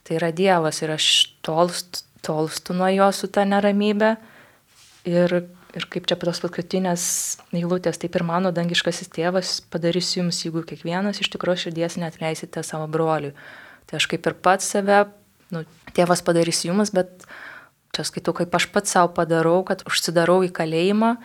tai 0.07 0.19
yra 0.19 0.31
Dievas 0.35 0.79
ir 0.83 0.95
aš 0.95 1.09
tolst, 1.43 2.05
tolstu 2.23 2.75
nuo 2.75 2.87
jo 2.91 3.09
su 3.15 3.27
ta 3.31 3.43
neramybė. 3.47 4.15
Ir, 5.09 5.35
ir 5.75 5.85
kaip 5.91 6.07
čia 6.07 6.15
tos 6.19 6.41
paskutinės 6.43 7.03
eilutės, 7.55 7.99
taip 7.99 8.15
ir 8.19 8.25
mano 8.27 8.51
dangiškasis 8.55 9.11
tėvas 9.15 9.59
padarys 9.71 10.11
jums, 10.17 10.41
jeigu 10.43 10.63
kiekvienas 10.67 11.21
iš 11.23 11.31
tikrųjų 11.35 11.67
širdies 11.67 11.99
netleisite 11.99 12.63
savo 12.67 12.87
broliui. 12.91 13.31
Tai 13.87 13.99
aš 13.99 14.07
kaip 14.11 14.27
ir 14.27 14.35
pats 14.43 14.67
save 14.75 15.05
nu, 15.51 15.63
tėvas 15.97 16.23
padarys 16.25 16.63
jums, 16.67 16.93
bet 16.95 17.25
čia 17.95 18.05
skaitau, 18.07 18.35
kaip 18.37 18.53
aš 18.55 18.69
pats 18.73 18.95
savo 18.95 19.13
padarau, 19.15 19.61
kad 19.67 19.83
užsidarau 19.89 20.41
į 20.45 20.53
kalėjimą 20.55 21.15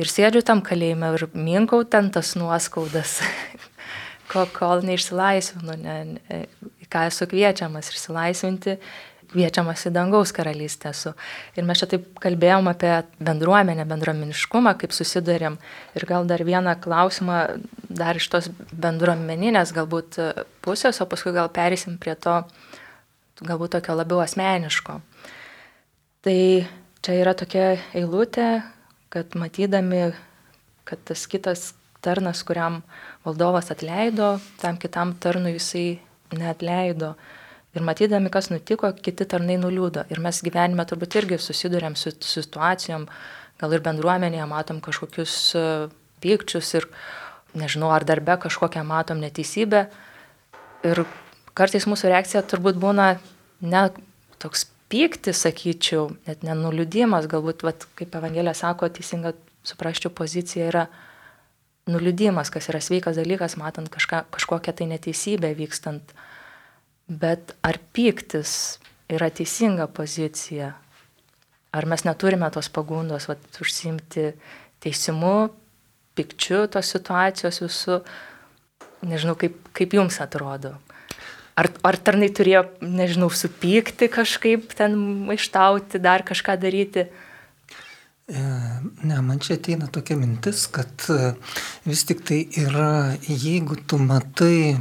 ir 0.00 0.08
sėdžiu 0.10 0.44
tam 0.46 0.62
kalėjime 0.64 1.12
ir 1.16 1.26
minkau 1.34 1.82
ten 1.84 2.10
tas 2.14 2.32
nuoskaudas, 2.38 3.20
kol, 4.32 4.48
kol 4.54 4.84
neišsilaisvinu, 4.86 5.76
ne, 5.82 5.96
ką 6.90 7.06
esu 7.10 7.28
kviečiamas 7.30 7.92
išsilaisvinti, 7.92 8.78
kviečiamas 9.30 9.84
į 9.86 9.92
dangaus 9.94 10.32
karalystę 10.34 10.90
esu. 10.90 11.12
Ir 11.54 11.66
mes 11.66 11.78
čia 11.78 11.86
taip 11.92 12.08
kalbėjom 12.22 12.66
apie 12.70 12.92
bendruomenę, 13.22 13.84
bendruomeniškumą, 13.90 14.74
kaip 14.80 14.94
susidarėm. 14.96 15.60
Ir 15.94 16.06
gal 16.08 16.26
dar 16.26 16.42
vieną 16.46 16.74
klausimą, 16.82 17.38
dar 17.86 18.18
iš 18.18 18.26
tos 18.32 18.50
bendruomeninės 18.72 19.74
galbūt 19.76 20.18
pusės, 20.64 20.98
o 20.98 21.06
paskui 21.10 21.34
gal 21.36 21.50
perėsim 21.54 21.98
prie 22.02 22.16
to, 22.18 22.40
galbūt 23.46 23.76
tokio 23.76 23.96
labiau 23.98 24.20
asmeniško. 24.22 25.00
Tai 26.24 26.38
čia 27.00 27.16
yra 27.16 27.34
tokia 27.36 27.74
eilutė, 27.96 28.62
kad 29.12 29.36
matydami, 29.38 30.10
kad 30.88 31.02
tas 31.08 31.26
kitas 31.30 31.70
tarnas, 32.04 32.42
kuriam 32.46 32.80
valdovas 33.24 33.70
atleido, 33.72 34.38
tam 34.60 34.78
kitam 34.80 35.14
tarnui 35.20 35.56
jisai 35.56 36.00
neatleido. 36.36 37.14
Ir 37.76 37.84
matydami, 37.86 38.32
kas 38.34 38.50
nutiko, 38.50 38.90
kiti 38.98 39.26
tarnai 39.30 39.56
nuliūdo. 39.60 40.08
Ir 40.10 40.18
mes 40.22 40.40
gyvenime 40.42 40.84
turbūt 40.90 41.16
irgi 41.20 41.38
susidurėm 41.38 41.94
su 41.98 42.10
situacijom, 42.10 43.06
gal 43.60 43.76
ir 43.76 43.84
bendruomenėje 43.84 44.46
matom 44.50 44.80
kažkokius 44.82 45.34
e, 45.54 45.64
pykčius 46.24 46.72
ir 46.80 46.88
nežinau, 47.54 47.92
ar 47.94 48.06
darbe 48.08 48.34
kažkokią 48.42 48.82
matom 48.86 49.22
neteisybę. 49.22 49.84
Ir 50.90 51.04
kartais 51.58 51.86
mūsų 51.88 52.12
reakcija 52.12 52.42
turbūt 52.46 52.78
būna 52.80 53.14
ne 53.60 53.84
toks 54.40 54.66
pykti, 54.90 55.32
sakyčiau, 55.36 56.08
net 56.26 56.42
nenuliūdimas, 56.46 57.28
galbūt, 57.30 57.62
vat, 57.66 57.86
kaip 57.98 58.16
Evangelija 58.18 58.56
sako, 58.58 58.90
teisinga 58.90 59.34
suprasčiau 59.66 60.12
pozicija 60.14 60.66
yra 60.70 60.84
nuliūdimas, 61.90 62.50
kas 62.52 62.70
yra 62.72 62.80
sveikas 62.82 63.18
dalykas, 63.20 63.56
matant 63.60 63.90
kažką, 63.92 64.24
kažkokią 64.34 64.74
tai 64.76 64.88
neteisybę 64.90 65.52
vykstant. 65.58 66.14
Bet 67.10 67.54
ar 67.66 67.78
pyktis 67.94 68.78
yra 69.10 69.30
teisinga 69.34 69.88
pozicija? 69.90 70.74
Ar 71.70 71.86
mes 71.86 72.02
neturime 72.06 72.50
tos 72.50 72.70
pagundos 72.72 73.28
vat, 73.30 73.42
užsimti 73.62 74.32
teisimu, 74.82 75.50
pikčiu 76.18 76.64
tos 76.70 76.90
situacijos 76.96 77.62
visų? 77.62 78.00
Nežinau, 79.06 79.36
kaip, 79.38 79.56
kaip 79.74 79.94
jums 79.96 80.18
atrodo. 80.20 80.74
Ar, 81.60 81.68
ar 81.84 81.98
tarnai 82.00 82.30
turėjo, 82.32 82.62
nežinau, 82.80 83.28
supykti 83.28 84.08
kažkaip, 84.12 84.70
ten 84.78 84.94
maištauti, 85.28 86.00
dar 86.00 86.24
kažką 86.24 86.54
daryti? 86.60 87.10
E, 88.30 88.44
ne, 89.04 89.18
man 89.26 89.42
čia 89.42 89.58
ateina 89.58 89.90
tokia 89.92 90.16
mintis, 90.16 90.64
kad 90.72 91.04
e, 91.12 91.34
vis 91.84 92.06
tik 92.08 92.22
tai 92.24 92.44
yra, 92.62 93.18
jeigu 93.26 93.76
tu 93.90 93.98
matai, 94.00 94.78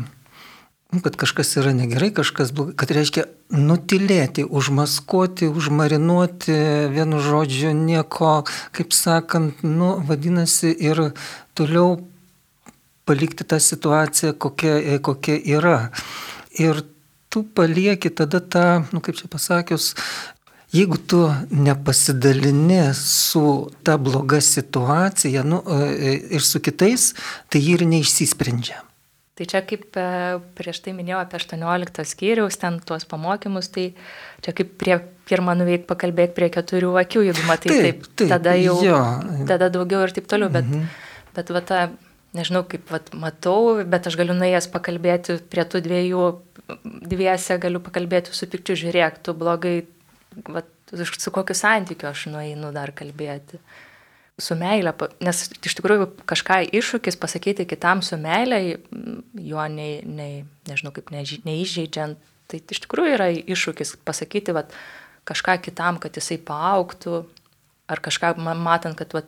nu, 0.94 1.02
kad 1.04 1.18
kažkas 1.20 1.58
yra 1.60 1.74
negerai, 1.76 2.14
kažkas 2.16 2.54
blogai, 2.56 2.78
kad 2.80 2.96
reiškia 2.96 3.26
nutilėti, 3.58 4.46
užmaskuoti, 4.46 5.50
užmarinuoti, 5.50 6.58
vienu 6.96 7.20
žodžiu, 7.26 7.74
nieko, 7.76 8.46
kaip 8.78 8.96
sakant, 8.96 9.66
nu, 9.68 9.98
vadinasi, 10.08 10.72
ir 10.72 11.10
toliau 11.60 11.98
palikti 13.10 13.44
tą 13.44 13.60
situaciją, 13.60 14.38
kokia, 14.38 15.00
kokia 15.04 15.42
yra 15.58 15.80
ir 16.60 16.84
tu 17.30 17.44
palieki 17.44 18.10
tada 18.10 18.42
tą, 18.42 18.66
nu 18.94 19.02
kaip 19.06 19.18
čia 19.18 19.30
pasakius, 19.32 19.94
jeigu 20.74 20.98
tu 20.98 21.24
nepasidalini 21.52 22.94
su 22.98 23.70
ta 23.84 23.98
bloga 23.98 24.42
situacija 24.42 25.44
nu, 25.44 25.64
e, 25.66 26.14
ir 26.38 26.46
su 26.46 26.62
kitais, 26.62 27.14
tai 27.50 27.62
ji 27.62 27.78
ir 27.78 27.86
neišsisprendžia. 27.90 28.82
Tai 29.40 29.48
čia 29.48 29.62
kaip 29.64 29.96
e, 29.96 30.08
prieš 30.58 30.82
tai 30.84 30.94
minėjau 30.98 31.22
apie 31.22 31.40
18 31.40 32.04
skyriaus, 32.10 32.58
ten 32.60 32.82
tuos 32.84 33.08
pamokymus, 33.08 33.72
tai 33.72 33.94
čia 34.44 34.54
kaip 34.58 34.74
prie 34.82 34.98
pirmą 35.30 35.56
nuveik 35.56 35.86
pakalbėti 35.88 36.36
prie 36.36 36.50
keturių 36.52 36.92
akių, 37.06 37.24
jeigu 37.30 37.46
matai 37.48 37.72
taip, 37.72 37.86
taip, 37.86 38.12
taip 38.20 38.34
tada 38.34 38.58
jau, 38.60 38.76
jo. 38.84 39.00
tada 39.48 39.70
daugiau 39.72 40.04
ir 40.04 40.14
taip 40.18 40.28
toliau, 40.30 40.52
bet, 40.52 40.68
mhm. 40.68 40.90
bet 41.38 41.54
va 41.56 41.64
ta 41.64 41.88
nežinau, 42.36 42.64
kaip 42.70 42.90
vat, 42.94 43.12
matau, 43.18 43.80
bet 43.90 44.08
aš 44.10 44.18
galiu 44.20 44.36
nuėjęs 44.38 44.70
pakalbėti 44.74 45.40
prie 45.50 45.66
tų 45.66 45.82
dviejų, 45.86 46.26
dviese 47.10 47.58
galiu 47.62 47.82
pakalbėti 47.84 48.36
su 48.36 48.50
pikčiu, 48.50 48.78
žiūrėk, 48.84 49.22
tu 49.26 49.34
blogai, 49.38 49.78
vat, 50.50 50.70
su 50.94 51.34
kokiu 51.34 51.58
santykiu 51.58 52.10
aš 52.12 52.28
nueinu 52.34 52.74
dar 52.76 52.94
kalbėti. 52.96 53.62
Su 54.40 54.56
meilė, 54.56 54.94
nes 55.26 55.42
iš 55.52 55.74
tikrųjų 55.76 56.06
kažką 56.30 56.62
iššūkis 56.80 57.18
pasakyti 57.20 57.66
kitam 57.68 58.00
su 58.06 58.16
meilė, 58.22 58.62
jo 59.36 59.66
nei, 59.68 60.00
nei, 60.08 60.46
nežinau, 60.70 60.94
kaip 60.96 61.12
neįžeidžiant, 61.12 62.22
tai 62.50 62.62
iš 62.64 62.80
tikrųjų 62.86 63.18
yra 63.18 63.28
iššūkis 63.36 63.98
pasakyti 64.08 64.56
vat, 64.56 64.72
kažką 65.28 65.60
kitam, 65.66 66.00
kad 66.02 66.16
jisai 66.16 66.40
paauktų, 66.40 67.26
ar 67.92 68.02
kažką 68.06 68.38
matant, 68.40 68.96
kad 68.98 69.12
vat, 69.18 69.28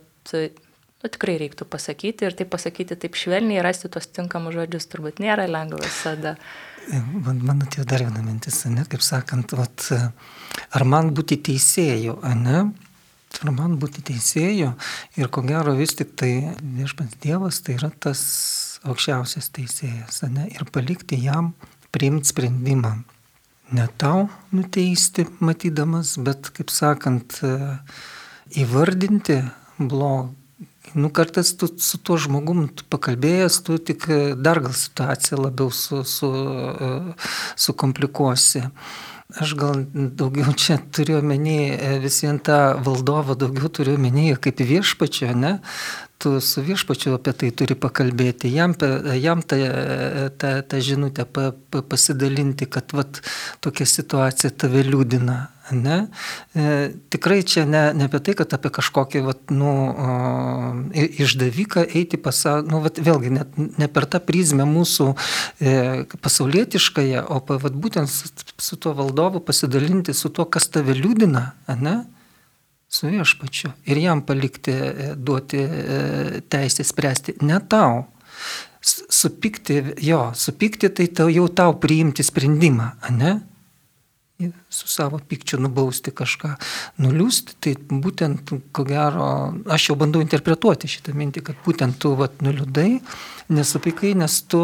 nu, 1.02 1.10
tikrai 1.10 1.38
reiktų 1.42 1.66
pasakyti 1.70 2.28
ir 2.28 2.36
tai 2.38 2.46
pasakyti 2.50 2.98
taip 3.00 3.18
švelniai, 3.18 3.64
rasti 3.66 3.90
tos 3.92 4.08
tinkamus 4.14 4.56
žodžius 4.58 4.88
turbūt 4.92 5.22
nėra 5.24 5.48
lengva 5.50 5.82
visada. 5.84 6.36
Man, 6.90 7.42
man 7.46 7.62
atėjo 7.66 7.86
dar 7.90 8.04
viena 8.06 8.24
mintis, 8.26 8.64
ne, 8.70 8.86
kaip 8.90 9.04
sakant, 9.06 9.54
vat, 9.58 9.86
ar 10.74 10.86
man 10.88 11.12
būti 11.18 11.38
teisėju, 11.50 12.18
ne? 12.42 12.64
Ar 13.42 13.54
man 13.56 13.78
būti 13.80 14.02
teisėju 14.10 14.74
ir 15.18 15.30
ko 15.32 15.44
gero 15.46 15.72
vis 15.78 15.94
tik 15.96 16.18
tai 16.20 16.52
viešpats 16.60 17.16
Dievas 17.24 17.62
tai 17.64 17.78
yra 17.78 17.88
tas 18.04 18.22
aukščiausias 18.84 19.48
teisėjas, 19.56 20.26
ne? 20.34 20.50
Ir 20.52 20.68
palikti 20.74 21.22
jam 21.22 21.54
priimti 21.96 22.34
sprendimą. 22.34 22.98
Ne 23.72 23.88
tau 24.02 24.26
nuteisti 24.52 25.24
matydamas, 25.40 26.18
bet, 26.20 26.50
kaip 26.58 26.74
sakant, 26.74 27.40
įvardinti 28.52 29.40
blogą 29.80 30.41
Nu, 30.94 31.10
kartais 31.10 31.54
tu 31.58 31.68
su 31.78 32.00
tuo 32.02 32.18
žmogum 32.20 32.66
tu 32.76 32.84
pakalbėjęs, 32.92 33.62
tu 33.64 33.78
tik 33.78 34.08
e, 34.10 34.20
dar 34.36 34.60
gal 34.64 34.74
situaciją 34.76 35.38
labiau 35.46 35.70
su, 35.72 36.02
su, 36.04 36.28
e, 36.28 36.90
sukomplikuosi. 37.56 38.66
Aš 39.40 39.54
gal 39.56 39.86
daugiau 39.94 40.52
čia 40.58 40.80
turiu 40.92 41.22
omeny 41.22 41.56
e, 41.78 41.94
vis 42.04 42.20
vien 42.26 42.42
tą 42.44 42.58
valdovą, 42.84 43.38
daugiau 43.40 43.72
turiu 43.72 43.96
omeny 43.96 44.34
kaip 44.42 44.60
viešpačio, 44.74 45.32
ne? 45.38 45.54
Tu 46.22 46.36
su 46.46 46.62
viešpačiu 46.62 47.16
apie 47.18 47.34
tai 47.34 47.50
turi 47.58 47.74
pakalbėti, 47.74 48.52
jam, 48.54 48.76
jam 49.18 49.42
tą, 49.42 49.58
tą, 50.38 50.52
tą 50.70 50.82
žinutę 50.86 51.26
pa, 51.26 51.48
pa, 51.74 51.82
pasidalinti, 51.82 52.68
kad 52.70 52.94
vat, 52.94 53.24
tokia 53.66 53.90
situacija 53.90 54.54
tave 54.54 54.86
liūdina 54.86 55.40
Ne? 55.72 56.08
E, 56.56 56.92
tikrai 57.10 57.44
čia 57.44 57.64
ne, 57.66 57.94
ne 57.96 58.08
apie 58.10 58.20
tai, 58.20 58.36
kad 58.36 58.52
apie 58.56 58.72
kažkokį 58.74 59.22
vat, 59.24 59.54
nu, 59.56 59.72
o, 59.72 60.16
išdaviką 60.94 61.86
eiti 61.88 62.20
pasaulį, 62.22 62.68
nu, 62.72 62.82
vat, 62.84 63.00
vėlgi 63.00 63.32
ne, 63.38 63.46
ne 63.80 63.88
per 63.92 64.08
tą 64.12 64.20
prizmę 64.26 64.66
mūsų 64.68 65.12
e, 65.14 65.76
pasaulietiškąją, 66.24 67.24
o 67.32 67.40
vat, 67.52 67.78
būtent 67.86 68.12
su, 68.12 68.32
su 68.60 68.80
tuo 68.82 68.96
valdovu 68.98 69.44
pasidalinti 69.46 70.16
su 70.18 70.34
tuo, 70.34 70.48
kas 70.52 70.68
tave 70.74 70.98
liūdina, 70.98 71.46
ne? 71.80 72.02
Su 72.92 73.08
viešpačiu 73.08 73.72
ir 73.88 74.02
jam 74.02 74.26
palikti, 74.28 74.72
e, 74.72 75.14
duoti 75.16 75.58
e, 75.58 76.42
teisę 76.50 76.84
spręsti, 76.84 77.40
ne 77.42 77.60
tau. 77.70 78.04
Supykti, 78.82 79.76
jo, 80.02 80.32
supykti 80.36 80.90
tai 80.90 81.06
tau, 81.14 81.30
jau 81.30 81.46
tau 81.54 81.76
priimti 81.78 82.24
sprendimą, 82.26 82.88
ne? 83.14 83.40
su 84.70 84.88
savo 84.88 85.20
pykčiu 85.30 85.60
nubausti 85.62 86.10
kažką, 86.16 86.56
nuliūsti, 87.04 87.58
tai 87.62 87.74
būtent, 87.78 88.54
ko 88.74 88.86
gero, 88.88 89.28
aš 89.70 89.92
jau 89.92 89.98
bandau 90.00 90.24
interpretuoti 90.24 90.90
šitą 90.90 91.14
mintį, 91.18 91.44
kad 91.46 91.60
būtent 91.66 92.00
tu 92.02 92.14
vat, 92.18 92.40
nuliūdai, 92.42 92.90
nesupykai, 93.54 94.16
nes 94.18 94.40
tu 94.50 94.62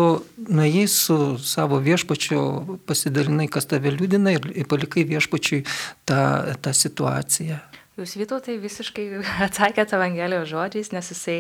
nuėjai 0.48 0.88
su 0.92 1.20
savo 1.44 1.78
viešpačiu, 1.84 2.42
pasidalinai, 2.90 3.50
kas 3.52 3.70
tave 3.70 3.94
liūdina 3.94 4.34
ir 4.38 4.70
palikai 4.70 5.06
viešpačiui 5.10 5.64
tą, 6.08 6.22
tą 6.64 6.74
situaciją. 6.74 7.62
Jūs 7.98 8.14
Vytautai 8.20 8.60
visiškai 8.62 9.08
atsakėte 9.48 9.96
Evangelijos 9.98 10.52
žodžiais, 10.52 10.92
nes 10.94 11.08
jisai, 11.14 11.38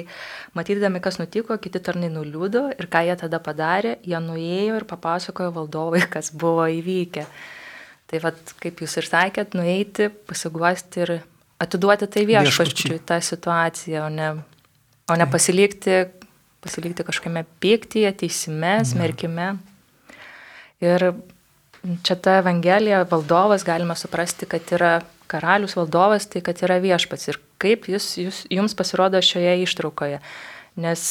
matydami, 0.57 1.01
kas 1.03 1.19
nutiko, 1.21 1.57
kiti 1.61 1.81
tarnai 1.83 2.09
nuliūdo 2.09 2.63
ir 2.73 2.89
ką 2.89 3.03
jie 3.05 3.17
tada 3.21 3.39
padarė, 3.43 3.97
jie 4.01 4.17
nuėjo 4.23 4.79
ir 4.79 4.87
papasakojo 4.89 5.53
valdovui, 5.53 6.01
kas 6.13 6.31
buvo 6.33 6.65
įvykę. 6.79 7.27
Tai 8.07 8.21
vad, 8.23 8.39
kaip 8.63 8.81
jūs 8.81 8.95
ir 8.97 9.05
sakėt, 9.05 9.53
nueiti, 9.57 10.07
pasiguosti 10.29 11.03
ir 11.03 11.11
atiduoti 11.61 12.07
tai 12.09 12.23
viešpačiui 12.29 13.01
tą 13.05 13.19
situaciją, 13.21 14.05
o 14.07 14.13
ne, 14.13 14.29
o 15.11 15.17
ne 15.19 15.27
pasilikti, 15.29 16.05
pasilikti 16.63 17.05
kažkame 17.05 17.43
pyktyje, 17.61 18.13
teisime, 18.23 18.79
smerkime. 18.87 19.51
Ir 20.81 21.11
čia 22.07 22.17
ta 22.17 22.39
Evangelija, 22.41 23.03
valdovas, 23.11 23.65
galima 23.67 23.97
suprasti, 23.99 24.49
kad 24.49 24.73
yra 24.73 24.95
karalius 25.29 25.77
valdovas, 25.77 26.27
tai 26.31 26.41
kad 26.45 26.59
yra 26.65 26.79
viešpats. 26.83 27.29
Ir 27.31 27.39
kaip 27.61 27.87
jis, 27.91 28.09
jis, 28.21 28.43
jums 28.53 28.75
pasirodo 28.77 29.21
šioje 29.23 29.55
ištraukoje. 29.63 30.19
Nes 30.77 31.05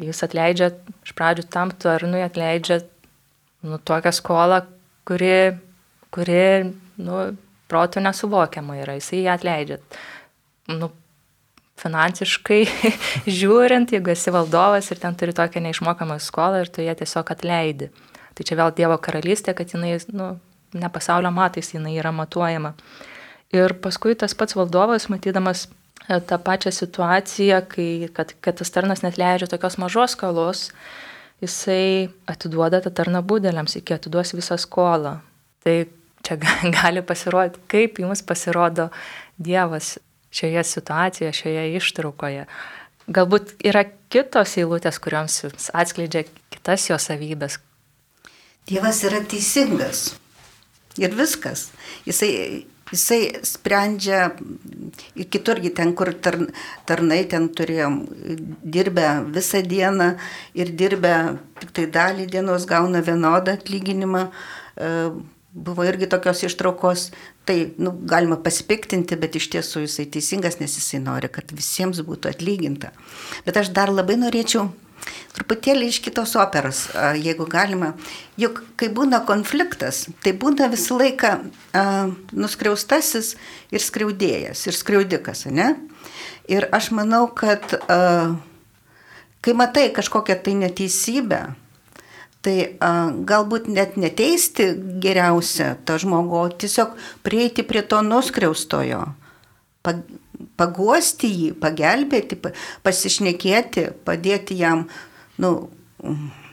jis 0.00 0.24
atleidžia, 0.26 0.72
iš 1.06 1.14
pradžių 1.16 1.46
tam 1.52 1.70
tarnui 1.70 2.24
atleidžia 2.24 2.82
nu, 3.64 3.78
tokią 3.78 4.12
skolą, 4.14 4.64
kuri 5.08 5.54
kuri, 6.14 6.74
nu, 7.02 7.22
protų 7.70 8.02
nesuvokiama 8.04 8.78
yra, 8.82 8.98
jisai 8.98 9.24
ją 9.24 9.34
atleidžia. 9.38 9.80
Nu, 10.70 10.90
finansiškai 11.80 12.60
žiūrint, 13.40 13.94
jeigu 13.96 14.12
esi 14.14 14.34
valdovas 14.34 14.92
ir 14.92 15.00
ten 15.02 15.16
turi 15.18 15.34
tokią 15.36 15.64
neišmokamą 15.64 16.20
skolą 16.22 16.62
ir 16.62 16.70
tu 16.72 16.84
ją 16.84 16.94
tiesiog 17.00 17.34
atleidi. 17.34 17.90
Tai 18.34 18.46
čia 18.46 18.58
vėl 18.58 18.74
Dievo 18.74 18.98
karalystė, 19.02 19.54
kad 19.58 19.74
jinai, 19.74 19.96
nu, 20.14 20.34
ne 20.74 20.90
pasaulio 20.90 21.30
matais, 21.34 21.72
jinai 21.74 21.96
yra 21.98 22.14
matuojama. 22.14 22.74
Ir 23.54 23.76
paskui 23.82 24.16
tas 24.18 24.34
pats 24.34 24.56
valdovas, 24.58 25.06
matydamas 25.12 25.68
e, 26.08 26.18
tą 26.18 26.38
pačią 26.42 26.72
situaciją, 26.74 27.60
kai, 27.70 27.88
kad, 28.14 28.34
kad 28.42 28.58
tas 28.58 28.72
tarnas 28.74 29.04
net 29.04 29.18
leidžia 29.20 29.48
tokios 29.52 29.78
mažos 29.78 30.16
skolos, 30.16 30.68
jisai 31.44 32.08
atiduoda 32.30 32.82
tą 32.82 32.90
tarną 32.94 33.22
būdeliams, 33.22 33.76
iki 33.78 33.94
atiduos 33.94 34.34
visą 34.34 34.58
skolą. 34.58 35.18
Tai 35.62 35.76
čia 36.26 36.38
gali 36.78 37.04
pasirodyti, 37.06 37.62
kaip 37.70 38.02
jums 38.02 38.24
pasirodo 38.26 38.90
Dievas 39.38 39.98
šioje 40.34 40.64
situacijoje, 40.66 41.32
šioje 41.32 41.64
ištraukoje. 41.78 42.48
Galbūt 43.14 43.54
yra 43.68 43.84
kitos 44.10 44.56
eilutės, 44.58 44.98
kuriuoms 45.02 45.42
jums 45.44 45.70
atskleidžia 45.76 46.24
kitas 46.50 46.88
jo 46.88 46.98
savybės. 46.98 47.58
Dievas 48.66 49.02
yra 49.04 49.20
teisingas. 49.28 50.14
Ir 50.96 51.12
viskas. 51.18 51.68
Jisai, 52.06 52.64
jisai 52.94 53.42
sprendžia, 53.46 54.30
kiturgi 55.30 55.74
ten, 55.76 55.92
kur 55.98 56.12
tar, 56.24 56.38
tarnai 56.88 57.22
ten 57.30 57.50
turėjom, 57.52 58.00
dirbę 58.62 59.08
visą 59.34 59.62
dieną 59.66 60.14
ir 60.56 60.72
dirbę 60.78 61.14
tik 61.60 61.74
tai 61.76 61.86
dalį 61.98 62.28
dienos 62.32 62.66
gauna 62.70 63.04
vienodą 63.04 63.58
atlyginimą. 63.58 64.28
E, 64.74 64.90
buvo 65.54 65.84
irgi 65.86 66.08
tokios 66.10 66.42
ištraukos, 66.48 67.10
tai 67.46 67.58
nu, 67.78 67.92
galima 68.10 68.40
pasipiktinti, 68.42 69.18
bet 69.20 69.36
iš 69.38 69.46
tiesų 69.52 69.84
jisai 69.84 70.08
teisingas, 70.10 70.58
nes 70.58 70.74
jisai 70.80 70.98
nori, 71.04 71.30
kad 71.30 71.52
visiems 71.54 72.02
būtų 72.02 72.32
atlyginta. 72.32 72.90
Bet 73.46 73.60
aš 73.62 73.70
dar 73.76 73.92
labai 73.94 74.18
norėčiau 74.18 74.66
truputėlį 75.36 75.88
iš 75.90 76.00
kitos 76.04 76.34
operos, 76.40 76.86
jeigu 77.18 77.46
galima. 77.50 77.92
Juk 78.40 78.62
kai 78.80 78.90
būna 78.94 79.22
konfliktas, 79.26 80.04
tai 80.24 80.34
būna 80.38 80.70
visą 80.72 80.98
laiką 81.00 81.32
a, 81.40 81.84
nuskriaustasis 82.32 83.34
ir 83.74 83.82
skriaudėjas, 83.82 84.66
ir 84.68 84.78
skriaudikas, 84.78 85.46
ne? 85.50 85.74
Ir 86.50 86.68
aš 86.74 86.92
manau, 86.96 87.26
kad 87.34 87.76
a, 87.88 88.34
kai 89.44 89.56
matai 89.58 89.90
kažkokią 89.96 90.40
tai 90.44 90.56
neteisybę, 90.64 91.44
Tai 92.44 92.54
a, 92.60 92.88
galbūt 93.24 93.70
net 93.72 93.94
neteisti 93.96 94.66
geriausia 95.00 95.78
tą 95.88 95.96
žmogų, 96.02 96.42
o 96.42 96.50
tiesiog 96.52 96.92
prieiti 97.24 97.64
prie 97.64 97.80
to 97.88 98.02
nuskriaustojo, 98.04 99.00
paguosti 100.58 101.30
jį, 101.30 101.50
pagelbėti, 101.60 102.38
pasišnekėti, 102.86 103.88
padėti 104.06 104.58
jam, 104.60 104.86
nu, 105.42 105.54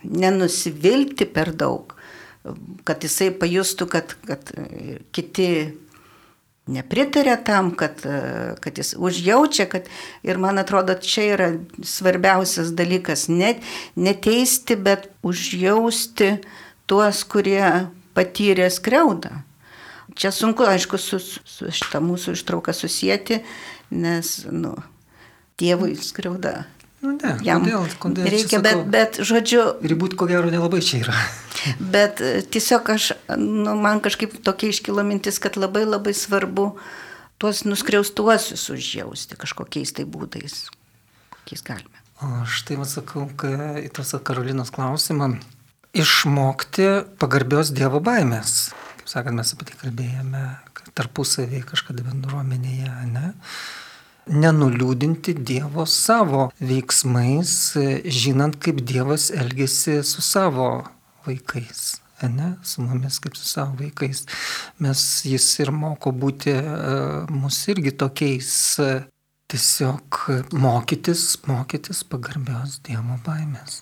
nenusivilti 0.03 1.27
per 1.29 1.53
daug, 1.57 1.95
kad 2.87 3.03
jisai 3.05 3.29
pajustų, 3.37 3.87
kad, 3.91 4.15
kad 4.25 4.51
kiti 5.13 5.49
nepritarė 6.71 7.35
tam, 7.45 7.71
kad, 7.77 8.01
kad 8.61 8.79
jis 8.79 8.93
užjaučia, 8.97 9.67
kad 9.69 9.89
ir 10.25 10.39
man 10.41 10.61
atrodo, 10.61 10.95
čia 10.95 11.27
yra 11.35 11.49
svarbiausias 11.83 12.73
dalykas- 12.77 13.27
net 13.41 13.61
neteisti, 13.95 14.75
bet 14.75 15.09
užjausti 15.23 16.39
tuos, 16.87 17.23
kurie 17.23 17.89
patyrė 18.15 18.69
skriaudą. 18.69 19.43
Čia 20.15 20.33
sunku, 20.35 20.65
aišku, 20.67 20.99
su, 20.99 21.19
su 21.21 21.71
šitą 21.71 22.01
mūsų 22.03 22.35
ištrauką 22.35 22.75
susijęti, 22.75 23.41
nes, 23.95 24.41
nu, 24.51 24.75
Dievui 25.61 25.93
skriauda 25.99 26.63
Nu, 27.01 27.15
ne, 27.17 27.33
Jam 27.41 27.63
kodėl, 27.65 27.85
kodėl 28.01 28.27
reikia, 28.29 28.59
bet, 28.61 28.83
bet, 28.93 29.17
žodžiu. 29.25 29.63
Ribut, 29.81 30.13
ko 30.17 30.27
gero, 30.29 30.51
nelabai 30.53 30.83
čia 30.85 30.99
yra. 31.01 31.15
bet 31.93 32.21
e, 32.21 32.43
tiesiog 32.45 32.91
aš, 32.93 33.07
nu, 33.41 33.73
man 33.81 34.03
kažkaip 34.05 34.35
tokia 34.45 34.69
iškilo 34.69 35.01
mintis, 35.07 35.41
kad 35.41 35.57
labai 35.57 35.87
labai 35.87 36.13
svarbu 36.17 36.67
tuos 37.41 37.63
nuskriaustuosius 37.65 38.67
užjausti 38.69 39.39
kažkokiais 39.41 39.95
tai 39.97 40.05
būdais, 40.05 40.67
kokiais 41.39 41.65
galime. 41.65 42.05
Aš 42.21 42.61
tai 42.67 42.77
atsakau, 42.77 43.25
kad 43.33 43.81
į 43.81 43.89
tos 43.97 44.13
Karolinos 44.21 44.69
klausimą 44.69 45.33
išmokti 45.97 47.17
pagarbios 47.17 47.73
Dievo 47.73 47.97
baimės. 47.97 48.75
Kaip 49.11 49.25
sakant, 49.25 49.35
mes 49.35 49.49
apie 49.51 49.65
tai 49.67 49.73
kalbėjome 49.75 50.41
tarpusavėje 50.95 51.65
kažkada 51.67 52.05
bendruomenėje, 52.05 52.91
ne? 53.11 53.31
nenuliūdinti 54.31 55.33
Dievo 55.35 55.83
savo 55.83 56.45
veiksmais, 56.63 57.51
žinant, 58.07 58.55
kaip 58.63 58.79
Dievas 58.87 59.27
elgesi 59.35 59.97
su 60.07 60.23
savo 60.23 60.69
vaikais. 61.27 61.99
Ne, 62.23 62.53
su 62.63 62.87
mumis 62.87 63.19
kaip 63.19 63.35
su 63.35 63.51
savo 63.51 63.75
vaikais. 63.83 64.23
Mes 64.79 65.05
jis 65.27 65.51
ir 65.59 65.75
moko 65.75 66.15
būti 66.15 66.55
mus 67.35 67.61
irgi 67.67 67.91
tokiais, 67.91 68.55
tiesiog 69.51 70.23
mokytis, 70.55 71.33
mokytis 71.51 72.05
pagarbios 72.07 72.79
Dievo 72.87 73.19
baimės. 73.27 73.81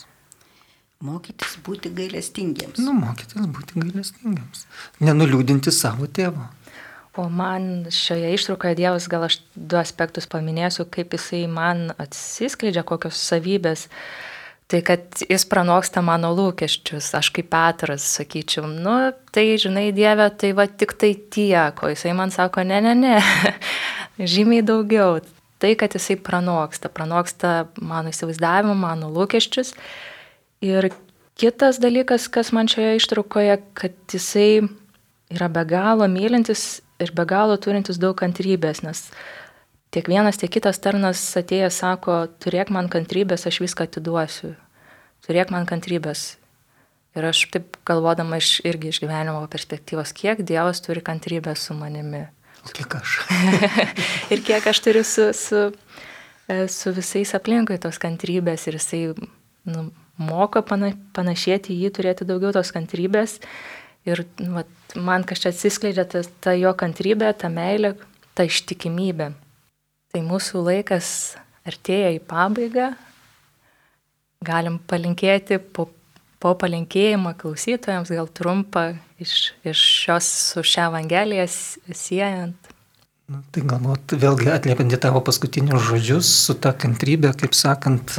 Mokytis 0.99 1.53
būti 1.63 1.93
gailestingiems. 1.95 2.79
Nu, 2.83 2.91
mokytis 2.91 3.45
būti 3.47 3.79
gailestingiems. 3.79 4.65
Nenuliūdinti 4.99 5.71
savo 5.71 6.09
tėvo. 6.11 6.49
O 7.15 7.29
man 7.31 7.87
šioje 7.87 8.33
ištraukoje 8.35 8.75
Dievas, 8.75 9.07
gal 9.11 9.23
aš 9.29 9.37
du 9.55 9.79
aspektus 9.79 10.27
paminėsiu, 10.27 10.83
kaip 10.91 11.15
jisai 11.15 11.45
man 11.47 11.93
atsiskleidžia, 12.03 12.83
kokios 12.83 13.21
savybės. 13.29 13.85
Tai 14.69 14.83
kad 14.85 15.23
jis 15.23 15.47
pranoksta 15.49 16.03
mano 16.05 16.33
lūkesčius, 16.35 17.07
aš 17.15 17.31
kaip 17.33 17.47
Petras 17.55 18.03
sakyčiau, 18.19 18.67
nu 18.67 18.97
tai 19.31 19.47
žinai 19.57 19.87
Dieve, 19.95 20.27
tai 20.35 20.51
va 20.53 20.67
tik 20.67 20.93
tai 20.99 21.15
tiek, 21.15 21.79
o 21.79 21.89
jisai 21.89 22.11
man 22.13 22.35
sako, 22.35 22.67
ne, 22.67 22.83
ne, 22.83 22.93
ne, 22.93 23.15
žymiai 24.35 24.67
daugiau. 24.67 25.21
Tai, 25.63 25.73
kad 25.79 25.95
jisai 25.95 26.19
pranoksta, 26.19 26.91
pranoksta 26.91 27.57
mano 27.79 28.11
įsivaizdavimą, 28.11 28.77
mano 28.79 29.09
lūkesčius. 29.15 29.73
Ir 30.65 30.89
kitas 31.39 31.79
dalykas, 31.79 32.27
kas 32.27 32.51
man 32.51 32.67
šioje 32.67 32.99
ištraukoje, 32.99 33.59
kad 33.79 33.95
jisai 34.11 34.65
yra 35.31 35.47
be 35.47 35.63
galo 35.65 36.07
mylintis 36.11 36.81
ir 36.99 37.13
be 37.15 37.23
galo 37.25 37.55
turintis 37.61 37.99
daug 38.01 38.17
kantrybės, 38.19 38.81
nes 38.83 39.05
tiek 39.93 40.09
vienas, 40.11 40.39
tiek 40.41 40.51
kitas 40.51 40.81
tarnas 40.83 41.21
atėjęs 41.39 41.79
sako, 41.81 42.25
turėk 42.43 42.73
man 42.75 42.89
kantrybės, 42.91 43.47
aš 43.47 43.61
viską 43.63 43.87
atiduosiu. 43.87 44.53
Turėk 45.25 45.51
man 45.53 45.67
kantrybės. 45.69 46.35
Ir 47.17 47.25
aš 47.31 47.45
taip 47.53 47.79
galvodama 47.87 48.37
iš, 48.39 48.59
irgi 48.67 48.91
iš 48.91 48.99
gyvenimo 49.01 49.41
perspektyvos, 49.51 50.13
kiek 50.15 50.43
Dievas 50.45 50.83
turi 50.85 51.01
kantrybės 51.05 51.65
su 51.67 51.75
manimi. 51.77 52.27
O 52.67 52.73
kiek 52.75 52.99
aš. 52.99 53.15
ir 54.33 54.43
kiek 54.45 54.67
aš 54.69 54.83
turiu 54.85 55.01
su, 55.07 55.29
su, 55.33 55.63
e, 56.51 56.59
su 56.69 56.93
visais 56.93 57.33
aplinkui 57.37 57.79
tos 57.81 57.97
kantrybės 58.01 58.67
ir 58.69 58.77
jisai 58.77 59.01
nu, 59.15 59.87
moka 60.19 60.61
pana, 60.65 60.91
panašėti 61.15 61.73
į 61.73 61.85
jį, 61.85 61.91
turėti 61.95 62.27
daugiau 62.27 62.51
tos 62.55 62.73
kantrybės. 62.75 63.39
Ir 64.07 64.23
nu, 64.39 64.53
vat, 64.59 64.71
man 64.95 65.25
kažkaip 65.27 65.53
atsiskleidžia 65.53 66.05
ta, 66.09 66.23
ta 66.43 66.55
jo 66.57 66.71
kantrybė, 66.77 67.31
ta 67.37 67.51
meilė, 67.51 67.95
ta 68.35 68.45
ištikimybė. 68.47 69.31
Tai 70.09 70.23
mūsų 70.25 70.63
laikas 70.65 71.11
artėja 71.67 72.13
į 72.15 72.23
pabaigą. 72.29 72.93
Galim 74.45 74.79
palinkėti 74.89 75.59
po, 75.75 75.89
po 76.39 76.55
palinkėjimą 76.59 77.35
klausytojams, 77.39 78.11
gal 78.15 78.29
trumpą 78.31 78.85
iš, 79.19 79.51
iš 79.67 79.83
šios 80.05 80.29
su 80.53 80.63
šią 80.63 80.87
evangeliją 80.93 81.45
siejant. 81.51 82.68
Nu, 83.29 83.43
tai 83.53 83.61
galbūt 83.61 84.15
vėlgi 84.17 84.47
atliepiant 84.49 84.93
į 84.95 84.97
tavo 85.03 85.19
paskutinius 85.21 85.83
žodžius, 85.85 86.29
su 86.47 86.55
ta 86.57 86.71
kantrybė, 86.73 87.29
kaip 87.37 87.53
sakant, 87.53 88.15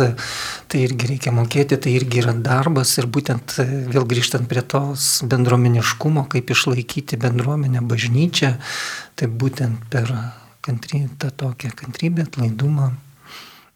tai 0.71 0.83
irgi 0.85 1.09
reikia 1.11 1.33
mokėti, 1.35 1.81
tai 1.83 1.97
irgi 1.97 2.21
yra 2.21 2.35
darbas 2.39 2.93
ir 3.01 3.09
būtent 3.11 3.57
vėl 3.91 4.07
grįžtant 4.07 4.47
prie 4.51 4.63
tos 4.63 5.25
bendruomeniškumo, 5.27 6.29
kaip 6.31 6.53
išlaikyti 6.55 7.19
bendruomenę, 7.25 7.83
bažnyčią, 7.91 8.53
tai 9.19 9.31
būtent 9.43 9.83
per 9.91 10.15
kantrybę, 10.63 11.11
tą 11.19 11.33
tokią 11.43 11.73
kantrybę, 11.83 12.29
atlaidumą, 12.31 12.93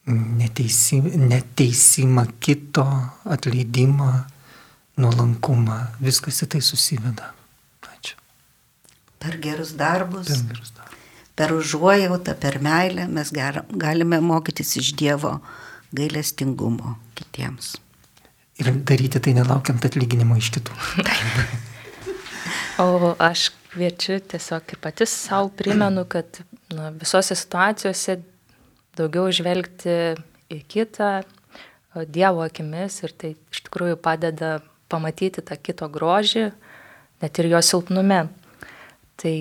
neteisimą, 0.06 1.18
neteisimą 1.34 2.28
kito, 2.38 2.86
atleidimą, 3.26 4.12
nuolankumą, 5.02 5.82
viskas 5.98 6.44
į 6.46 6.52
tai 6.54 6.62
susiveda. 6.62 7.34
Ačiū. 7.90 8.22
Per 9.18 9.40
gerus 9.42 9.74
darbus. 9.74 10.30
Per 10.30 10.38
gerus 10.54 10.70
darbus 10.70 10.83
per 11.34 11.54
užuojautą, 11.54 12.34
per 12.40 12.60
meilę 12.62 13.08
mes 13.10 13.32
galime 13.34 14.20
mokytis 14.22 14.76
iš 14.80 14.94
Dievo 14.98 15.38
gailestingumo 15.94 16.96
kitiems. 17.18 17.74
Ir 18.62 18.70
daryti 18.86 19.18
tai 19.22 19.34
nelaukiant 19.34 19.82
atlyginimo 19.86 20.38
iš 20.38 20.52
kitų. 20.58 20.82
Taip. 21.02 21.38
O 22.82 23.12
aš 23.22 23.52
kviečiu 23.70 24.16
tiesiog 24.18 24.72
ir 24.74 24.78
pati 24.82 25.06
savo 25.06 25.46
primenu, 25.54 26.02
kad 26.10 26.40
nu, 26.74 26.88
visose 26.98 27.36
situacijose 27.38 28.16
daugiau 28.98 29.30
žvelgti 29.30 29.94
į 30.50 30.58
kitą 30.70 31.20
Dievo 32.10 32.42
akimis 32.42 32.96
ir 33.06 33.12
tai 33.14 33.28
iš 33.54 33.60
tikrųjų 33.68 34.00
padeda 34.02 34.56
pamatyti 34.90 35.44
tą 35.46 35.54
kito 35.54 35.86
grožį, 35.86 36.48
net 37.22 37.38
ir 37.38 37.52
jo 37.52 37.60
silpnume. 37.62 38.24
Tai 39.22 39.34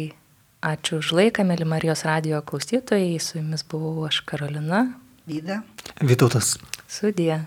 Ačiū 0.63 1.01
už 1.03 1.09
laiką, 1.17 1.43
mėly 1.43 1.65
Marijos 1.67 2.05
radio 2.07 2.39
klausytojai. 2.47 3.17
Su 3.19 3.41
jumis 3.41 3.65
buvau 3.67 4.05
aš 4.07 4.21
Karolina. 4.23 4.85
Vyda. 5.27 5.59
Vytautas. 5.99 6.55
Sudė. 6.87 7.41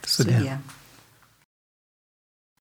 Sudė. 0.00 0.40
Sudė. 0.40 0.56